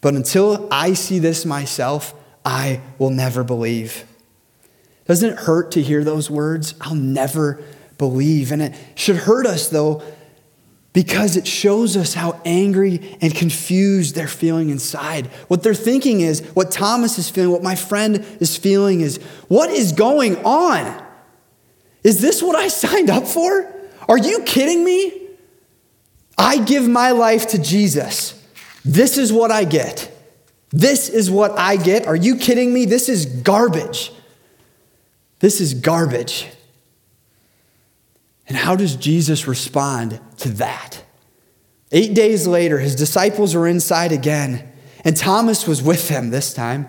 But 0.00 0.14
until 0.14 0.66
I 0.70 0.94
see 0.94 1.18
this 1.18 1.44
myself, 1.44 2.14
I 2.44 2.80
will 2.98 3.10
never 3.10 3.44
believe. 3.44 4.04
Doesn't 5.06 5.30
it 5.30 5.38
hurt 5.40 5.72
to 5.72 5.82
hear 5.82 6.04
those 6.04 6.30
words? 6.30 6.74
I'll 6.80 6.94
never 6.94 7.62
believe. 7.98 8.50
And 8.50 8.62
it 8.62 8.74
should 8.94 9.16
hurt 9.16 9.44
us, 9.44 9.68
though, 9.68 10.02
because 10.92 11.36
it 11.36 11.46
shows 11.46 11.96
us 11.96 12.14
how 12.14 12.40
angry 12.44 13.16
and 13.20 13.34
confused 13.34 14.14
they're 14.14 14.26
feeling 14.26 14.70
inside. 14.70 15.26
What 15.48 15.62
they're 15.62 15.74
thinking 15.74 16.20
is, 16.20 16.40
what 16.54 16.70
Thomas 16.70 17.18
is 17.18 17.28
feeling, 17.28 17.52
what 17.52 17.62
my 17.62 17.76
friend 17.76 18.24
is 18.40 18.56
feeling 18.56 19.02
is, 19.02 19.18
what 19.48 19.68
is 19.68 19.92
going 19.92 20.36
on? 20.44 21.09
Is 22.02 22.20
this 22.20 22.42
what 22.42 22.56
I 22.56 22.68
signed 22.84 23.10
up 23.10 23.26
for? 23.26 23.72
Are 24.08 24.18
you 24.18 24.42
kidding 24.42 24.84
me? 24.84 25.28
I 26.36 26.58
give 26.58 26.88
my 26.88 27.10
life 27.10 27.48
to 27.48 27.58
Jesus. 27.60 28.36
This 28.84 29.18
is 29.18 29.32
what 29.32 29.50
I 29.50 29.64
get. 29.64 30.10
This 30.70 31.08
is 31.08 31.30
what 31.30 31.58
I 31.58 31.76
get. 31.76 32.06
Are 32.06 32.16
you 32.16 32.36
kidding 32.36 32.72
me? 32.72 32.86
This 32.86 33.08
is 33.08 33.26
garbage. 33.26 34.12
This 35.40 35.60
is 35.60 35.74
garbage. 35.74 36.48
And 38.46 38.56
how 38.56 38.76
does 38.76 38.96
Jesus 38.96 39.46
respond 39.46 40.20
to 40.38 40.48
that? 40.54 41.02
Eight 41.92 42.14
days 42.14 42.46
later, 42.46 42.78
his 42.78 42.94
disciples 42.94 43.54
were 43.54 43.66
inside 43.66 44.12
again, 44.12 44.70
and 45.04 45.16
Thomas 45.16 45.66
was 45.66 45.82
with 45.82 46.08
them 46.08 46.30
this 46.30 46.54
time. 46.54 46.88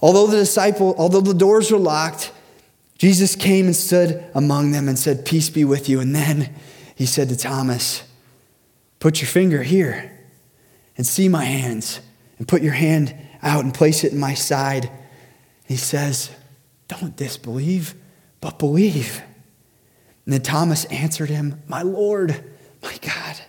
Although 0.00 0.26
the 0.26 0.38
disciple, 0.38 0.94
although 0.98 1.20
the 1.20 1.34
doors 1.34 1.70
were 1.70 1.78
locked, 1.78 2.31
Jesus 3.02 3.34
came 3.34 3.66
and 3.66 3.74
stood 3.74 4.24
among 4.32 4.70
them 4.70 4.88
and 4.88 4.96
said, 4.96 5.26
Peace 5.26 5.50
be 5.50 5.64
with 5.64 5.88
you. 5.88 5.98
And 5.98 6.14
then 6.14 6.54
he 6.94 7.04
said 7.04 7.28
to 7.30 7.36
Thomas, 7.36 8.04
Put 9.00 9.20
your 9.20 9.26
finger 9.26 9.64
here 9.64 10.16
and 10.96 11.04
see 11.04 11.28
my 11.28 11.44
hands, 11.44 11.98
and 12.38 12.46
put 12.46 12.62
your 12.62 12.74
hand 12.74 13.12
out 13.42 13.64
and 13.64 13.74
place 13.74 14.04
it 14.04 14.12
in 14.12 14.20
my 14.20 14.34
side. 14.34 14.88
He 15.66 15.74
says, 15.76 16.30
Don't 16.86 17.16
disbelieve, 17.16 17.96
but 18.40 18.60
believe. 18.60 19.20
And 20.24 20.34
then 20.34 20.42
Thomas 20.42 20.84
answered 20.84 21.28
him, 21.28 21.60
My 21.66 21.82
Lord, 21.82 22.44
my 22.84 22.96
God. 23.02 23.40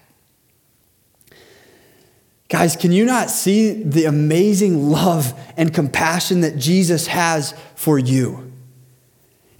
Guys, 2.49 2.75
can 2.75 2.91
you 2.91 3.05
not 3.05 3.29
see 3.29 3.83
the 3.83 4.05
amazing 4.05 4.89
love 4.89 5.39
and 5.55 5.71
compassion 5.71 6.41
that 6.41 6.57
Jesus 6.57 7.05
has 7.05 7.53
for 7.75 7.99
you? 7.99 8.49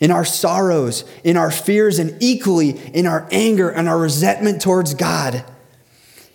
In 0.03 0.11
our 0.11 0.25
sorrows, 0.25 1.05
in 1.23 1.37
our 1.37 1.49
fears, 1.49 1.97
and 1.97 2.17
equally 2.19 2.71
in 2.93 3.07
our 3.07 3.25
anger 3.31 3.69
and 3.69 3.87
our 3.87 3.97
resentment 3.97 4.61
towards 4.61 4.95
God. 4.95 5.45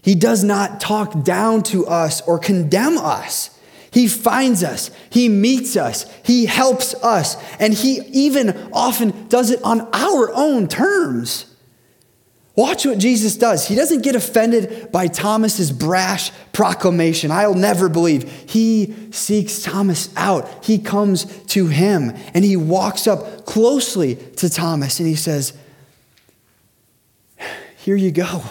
He 0.01 0.15
does 0.15 0.43
not 0.43 0.81
talk 0.81 1.23
down 1.23 1.65
to 1.65 1.87
us 1.87 2.23
or 2.23 2.39
condemn 2.39 2.97
us. 2.97 3.51
He 3.91 4.09
finds 4.09 4.65
us, 4.65 4.91
He 5.11 5.29
meets 5.29 5.77
us, 5.77 6.07
He 6.25 6.47
helps 6.47 6.95
us, 6.95 7.37
and 7.61 7.75
He 7.75 8.01
even 8.13 8.71
often 8.73 9.29
does 9.29 9.51
it 9.51 9.63
on 9.63 9.83
our 9.93 10.33
own 10.33 10.67
terms. 10.69 11.48
Watch 12.59 12.85
what 12.85 12.99
Jesus 12.99 13.37
does. 13.37 13.68
He 13.68 13.77
doesn't 13.77 14.03
get 14.03 14.16
offended 14.16 14.90
by 14.90 15.07
Thomas's 15.07 15.71
brash 15.71 16.33
proclamation, 16.53 17.31
I'll 17.31 17.55
never 17.55 17.88
believe. 17.88 18.29
He 18.51 18.97
seeks 19.12 19.62
Thomas 19.62 20.12
out. 20.16 20.64
He 20.64 20.81
comes 20.81 21.27
to 21.51 21.68
him 21.68 22.16
and 22.35 22.44
he 22.44 22.57
walks 22.57 23.07
up 23.07 23.47
closely 23.47 24.16
to 24.16 24.51
Thomas 24.51 24.99
and 24.99 25.09
he 25.09 25.14
says, 25.14 25.57
Here 27.77 27.94
you 27.94 28.11
go. 28.11 28.42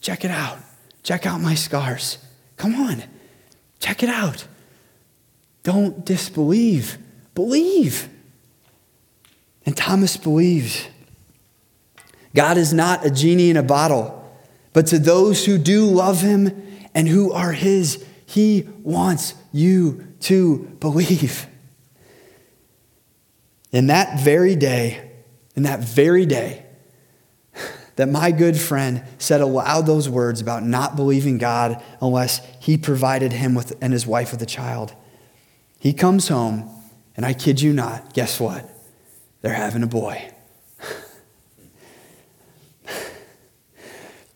Check 0.00 0.24
it 0.24 0.30
out. 0.30 0.58
Check 1.02 1.26
out 1.26 1.40
my 1.40 1.56
scars. 1.56 2.18
Come 2.56 2.76
on, 2.76 3.02
check 3.80 4.04
it 4.04 4.10
out. 4.10 4.46
Don't 5.64 6.04
disbelieve, 6.06 6.98
believe. 7.34 8.08
And 9.66 9.76
Thomas 9.76 10.16
believes. 10.16 10.86
God 12.34 12.58
is 12.58 12.72
not 12.72 13.06
a 13.06 13.10
genie 13.10 13.50
in 13.50 13.56
a 13.56 13.62
bottle, 13.62 14.20
but 14.72 14.88
to 14.88 14.98
those 14.98 15.44
who 15.44 15.56
do 15.56 15.86
love 15.86 16.20
him 16.20 16.62
and 16.94 17.08
who 17.08 17.32
are 17.32 17.52
his, 17.52 18.04
he 18.26 18.68
wants 18.82 19.34
you 19.52 20.06
to 20.20 20.58
believe. 20.80 21.46
In 23.70 23.86
that 23.86 24.20
very 24.20 24.56
day, 24.56 25.10
in 25.54 25.64
that 25.64 25.80
very 25.80 26.26
day, 26.26 26.64
that 27.96 28.08
my 28.08 28.32
good 28.32 28.58
friend 28.58 29.04
said 29.18 29.40
aloud 29.40 29.86
those 29.86 30.08
words 30.08 30.40
about 30.40 30.64
not 30.64 30.96
believing 30.96 31.38
God 31.38 31.82
unless 32.00 32.40
he 32.60 32.76
provided 32.76 33.32
him 33.32 33.54
with, 33.54 33.76
and 33.80 33.92
his 33.92 34.06
wife 34.06 34.32
with 34.32 34.42
a 34.42 34.46
child. 34.46 34.92
He 35.78 35.92
comes 35.92 36.28
home, 36.28 36.68
and 37.16 37.24
I 37.24 37.32
kid 37.32 37.60
you 37.60 37.72
not, 37.72 38.12
guess 38.12 38.40
what? 38.40 38.68
They're 39.42 39.52
having 39.52 39.82
a 39.82 39.88
boy. 39.88 40.33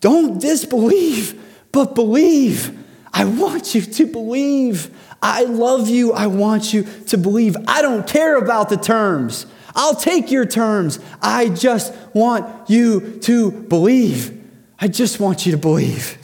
Don't 0.00 0.40
disbelieve, 0.40 1.40
but 1.72 1.94
believe. 1.94 2.76
I 3.12 3.24
want 3.24 3.74
you 3.74 3.80
to 3.80 4.06
believe. 4.06 4.94
I 5.20 5.44
love 5.44 5.88
you. 5.88 6.12
I 6.12 6.28
want 6.28 6.72
you 6.72 6.84
to 7.06 7.18
believe. 7.18 7.56
I 7.66 7.82
don't 7.82 8.06
care 8.06 8.36
about 8.36 8.68
the 8.68 8.76
terms. 8.76 9.46
I'll 9.74 9.94
take 9.94 10.30
your 10.30 10.44
terms. 10.44 10.98
I 11.20 11.48
just 11.48 11.94
want 12.14 12.70
you 12.70 13.18
to 13.20 13.50
believe. 13.50 14.34
I 14.80 14.88
just 14.88 15.18
want 15.18 15.46
you 15.46 15.52
to 15.52 15.58
believe. 15.58 16.18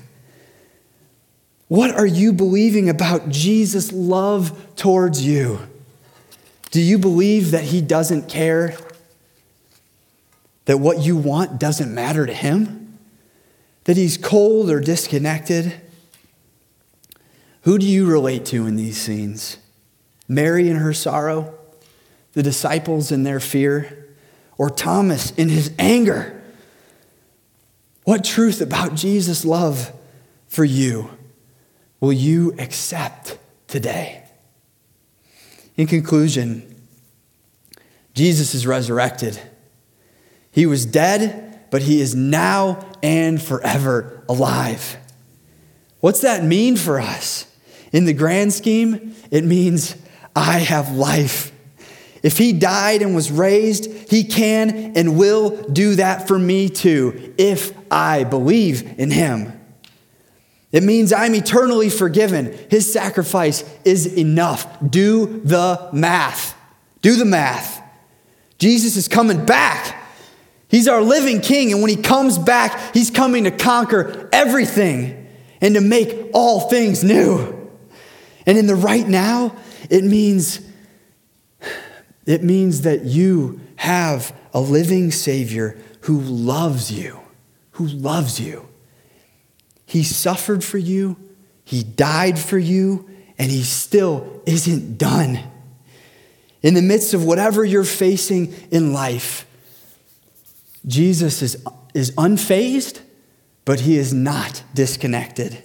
What 1.69 1.93
are 1.93 2.07
you 2.07 2.33
believing 2.33 2.89
about 2.89 3.29
Jesus' 3.29 3.93
love 3.93 4.77
towards 4.77 5.25
you? 5.25 5.59
Do 6.71 6.81
you 6.81 6.99
believe 6.99 7.53
that 7.53 7.65
he 7.65 7.81
doesn't 7.81 8.29
care? 8.29 8.77
That 10.67 10.79
what 10.79 11.01
you 11.01 11.17
want 11.17 11.59
doesn't 11.59 11.93
matter 11.93 12.27
to 12.27 12.35
him? 12.35 12.84
That 13.85 13.97
he's 13.97 14.17
cold 14.17 14.71
or 14.71 14.81
disconnected? 14.81 15.75
Who 17.63 17.79
do 17.79 17.87
you 17.87 18.07
relate 18.07 18.45
to 18.47 18.67
in 18.67 18.77
these 18.77 19.01
scenes? 19.01 19.59
Mary 20.29 20.69
in 20.69 20.77
her 20.77 20.93
sorrow? 20.93 21.55
the 22.35 22.43
disciples 22.43 23.11
in 23.11 23.23
their 23.23 23.41
fear, 23.41 24.09
or 24.59 24.69
Thomas 24.69 25.31
in 25.33 25.49
his 25.49 25.73
anger? 25.79 26.43
What 28.03 28.23
truth 28.23 28.61
about 28.61 28.95
Jesus' 28.95 29.45
love 29.45 29.93
for 30.49 30.65
you 30.65 31.11
will 32.01 32.13
you 32.13 32.55
accept 32.59 33.39
today? 33.67 34.23
In 35.77 35.87
conclusion, 35.87 36.75
Jesus 38.15 38.55
is 38.55 38.67
resurrected. 38.67 39.41
He 40.51 40.67
was 40.67 40.85
dead, 40.85 41.54
but 41.75 41.83
he 41.83 42.01
is 42.01 42.15
now 42.15 42.79
and 43.03 43.43
forever 43.43 44.23
alive. 44.29 44.97
What's 45.99 46.21
that 46.21 46.45
mean 46.45 46.77
for 46.77 47.01
us? 47.01 47.47
In 47.93 48.05
the 48.05 48.13
grand 48.13 48.53
scheme, 48.53 49.17
it 49.33 49.43
means 49.45 49.97
I 50.37 50.61
have 50.61 50.93
life 50.93 51.51
if 52.25 52.39
he 52.39 52.55
died 52.55 53.03
and 53.03 53.15
was 53.15 53.31
raised, 53.31 54.11
he 54.11 54.25
can 54.25 54.97
and 54.97 55.19
will 55.19 55.51
do 55.65 55.97
that 55.97 56.27
for 56.27 56.39
me 56.39 56.71
too, 56.71 57.35
if 57.37 57.75
I 57.93 58.25
believe 58.25 58.99
in 58.99 59.11
him. 59.11 59.53
It 60.73 60.83
means 60.83 61.13
I'm 61.13 61.35
eternally 61.35 61.91
forgiven. 61.91 62.57
His 62.71 62.91
sacrifice 62.91 63.63
is 63.85 64.07
enough. 64.07 64.67
Do 64.89 65.43
the 65.45 65.91
math. 65.93 66.57
Do 67.03 67.17
the 67.17 67.27
math. 67.27 67.83
Jesus 68.59 68.97
is 68.97 69.07
coming 69.07 69.45
back. 69.45 70.04
He's 70.69 70.89
our 70.89 71.03
living 71.03 71.41
king, 71.41 71.73
and 71.73 71.83
when 71.83 71.91
he 71.91 71.97
comes 71.97 72.39
back, 72.39 72.95
he's 72.95 73.11
coming 73.11 73.45
to 73.45 73.51
conquer 73.51 74.29
everything 74.33 75.29
and 75.61 75.75
to 75.75 75.81
make 75.81 76.31
all 76.33 76.69
things 76.69 77.05
new. 77.05 77.71
And 78.47 78.59
in 78.59 78.67
the 78.67 78.75
right 78.75 79.07
now, 79.07 79.57
it 79.89 80.05
means 80.05 80.61
it 82.27 82.43
means 82.43 82.83
that 82.83 83.05
you 83.05 83.61
have 83.77 84.35
a 84.53 84.61
living 84.61 85.11
Savior 85.11 85.79
who 86.03 86.21
loves 86.21 86.91
you, 86.91 87.21
who 87.73 87.87
loves 87.87 88.41
you. 88.41 88.69
He 89.87 90.03
suffered 90.03 90.65
for 90.65 90.79
you, 90.79 91.17
He 91.65 91.83
died 91.83 92.39
for 92.39 92.59
you, 92.59 93.09
and 93.39 93.51
He 93.51 93.63
still 93.63 94.43
isn't 94.47 94.97
done. 94.97 95.39
In 96.63 96.75
the 96.75 96.83
midst 96.83 97.13
of 97.13 97.25
whatever 97.25 97.65
you're 97.65 97.85
facing 97.85 98.55
in 98.71 98.95
life, 98.95 99.44
Jesus 100.87 101.43
is, 101.43 101.65
is 101.95 102.11
unfazed, 102.13 103.01
but 103.65 103.81
He 103.81 103.97
is 103.97 104.13
not 104.13 104.63
disconnected. 104.75 105.63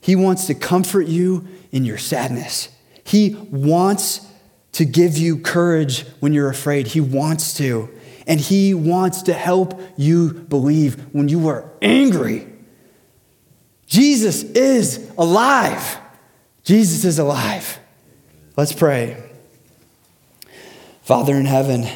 He 0.00 0.16
wants 0.16 0.46
to 0.46 0.54
comfort 0.54 1.06
you 1.06 1.46
in 1.72 1.84
your 1.84 1.98
sadness. 1.98 2.68
He 3.04 3.34
wants 3.50 4.26
to 4.72 4.84
give 4.84 5.16
you 5.16 5.38
courage 5.38 6.06
when 6.20 6.32
you're 6.32 6.50
afraid. 6.50 6.88
He 6.88 7.00
wants 7.00 7.54
to. 7.54 7.88
And 8.26 8.40
He 8.40 8.74
wants 8.74 9.22
to 9.22 9.32
help 9.32 9.80
you 9.96 10.32
believe 10.32 11.14
when 11.14 11.28
you 11.28 11.48
are 11.48 11.70
angry. 11.80 12.46
Jesus 13.86 14.42
is 14.42 15.10
alive. 15.16 15.98
Jesus 16.64 17.04
is 17.04 17.18
alive. 17.18 17.78
Let's 18.56 18.72
pray. 18.72 19.22
Father 21.02 21.34
in 21.34 21.44
heaven, 21.44 21.86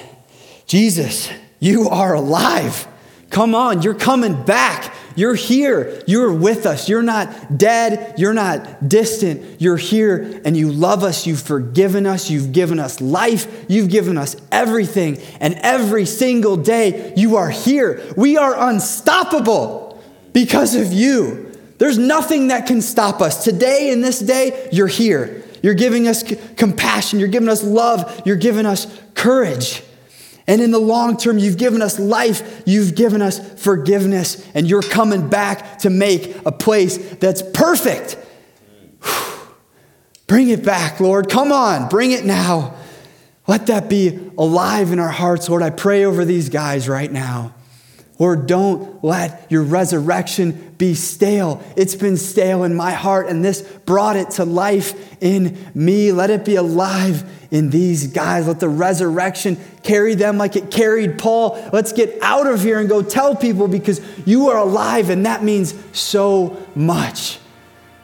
Jesus, 0.66 1.30
you 1.60 1.88
are 1.88 2.14
alive. 2.14 2.86
Come 3.30 3.54
on, 3.54 3.82
you're 3.82 3.94
coming 3.94 4.42
back. 4.44 4.94
You're 5.18 5.34
here. 5.34 6.00
You're 6.06 6.32
with 6.32 6.64
us. 6.64 6.88
You're 6.88 7.02
not 7.02 7.58
dead. 7.58 8.14
You're 8.18 8.34
not 8.34 8.88
distant. 8.88 9.60
You're 9.60 9.76
here 9.76 10.40
and 10.44 10.56
you 10.56 10.70
love 10.70 11.02
us. 11.02 11.26
You've 11.26 11.42
forgiven 11.42 12.06
us. 12.06 12.30
You've 12.30 12.52
given 12.52 12.78
us 12.78 13.00
life. 13.00 13.64
You've 13.68 13.90
given 13.90 14.16
us 14.16 14.36
everything. 14.52 15.18
And 15.40 15.54
every 15.54 16.06
single 16.06 16.56
day 16.56 17.12
you 17.16 17.34
are 17.34 17.50
here. 17.50 18.00
We 18.16 18.36
are 18.36 18.68
unstoppable 18.70 20.00
because 20.32 20.76
of 20.76 20.92
you. 20.92 21.52
There's 21.78 21.98
nothing 21.98 22.48
that 22.48 22.68
can 22.68 22.80
stop 22.80 23.20
us. 23.20 23.42
Today, 23.42 23.90
in 23.90 24.00
this 24.00 24.20
day, 24.20 24.68
you're 24.70 24.86
here. 24.86 25.42
You're 25.64 25.74
giving 25.74 26.06
us 26.06 26.22
compassion. 26.54 27.18
You're 27.18 27.26
giving 27.26 27.48
us 27.48 27.64
love. 27.64 28.22
You're 28.24 28.36
giving 28.36 28.66
us 28.66 28.86
courage. 29.14 29.82
And 30.48 30.62
in 30.62 30.70
the 30.70 30.78
long 30.78 31.18
term, 31.18 31.38
you've 31.38 31.58
given 31.58 31.82
us 31.82 31.98
life, 31.98 32.62
you've 32.64 32.94
given 32.94 33.20
us 33.20 33.38
forgiveness, 33.62 34.44
and 34.54 34.68
you're 34.68 34.82
coming 34.82 35.28
back 35.28 35.80
to 35.80 35.90
make 35.90 36.34
a 36.46 36.50
place 36.50 36.96
that's 37.16 37.42
perfect. 37.42 38.16
Bring 40.26 40.48
it 40.48 40.64
back, 40.64 41.00
Lord. 41.00 41.28
Come 41.28 41.52
on, 41.52 41.88
bring 41.88 42.10
it 42.10 42.24
now. 42.24 42.74
Let 43.46 43.68
that 43.68 43.88
be 43.88 44.30
alive 44.36 44.92
in 44.92 44.98
our 44.98 45.08
hearts, 45.08 45.48
Lord. 45.48 45.62
I 45.62 45.70
pray 45.70 46.04
over 46.04 46.26
these 46.26 46.50
guys 46.50 46.86
right 46.86 47.10
now. 47.10 47.54
Lord, 48.18 48.48
don't 48.48 49.02
let 49.04 49.46
your 49.48 49.62
resurrection 49.62 50.74
be 50.76 50.94
stale. 50.94 51.62
It's 51.76 51.94
been 51.94 52.16
stale 52.16 52.64
in 52.64 52.74
my 52.74 52.90
heart, 52.90 53.28
and 53.28 53.44
this 53.44 53.62
brought 53.62 54.16
it 54.16 54.30
to 54.32 54.44
life 54.44 55.22
in 55.22 55.56
me. 55.72 56.10
Let 56.10 56.30
it 56.30 56.44
be 56.44 56.56
alive 56.56 57.22
in 57.52 57.70
these 57.70 58.08
guys. 58.08 58.48
Let 58.48 58.58
the 58.58 58.68
resurrection 58.68 59.56
carry 59.84 60.16
them 60.16 60.36
like 60.36 60.56
it 60.56 60.70
carried 60.70 61.18
Paul. 61.18 61.64
Let's 61.72 61.92
get 61.92 62.20
out 62.20 62.48
of 62.48 62.60
here 62.60 62.80
and 62.80 62.88
go 62.88 63.02
tell 63.02 63.36
people 63.36 63.68
because 63.68 64.00
you 64.26 64.48
are 64.48 64.58
alive, 64.58 65.10
and 65.10 65.24
that 65.24 65.44
means 65.44 65.74
so 65.92 66.60
much. 66.74 67.38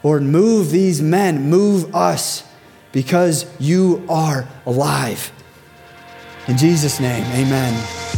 Lord, 0.04 0.22
move 0.22 0.70
these 0.70 1.02
men, 1.02 1.50
move 1.50 1.92
us 1.94 2.44
because 2.92 3.46
you 3.58 4.04
are 4.08 4.46
alive. 4.64 5.32
In 6.46 6.56
Jesus' 6.56 7.00
name, 7.00 7.24
amen. 7.32 8.13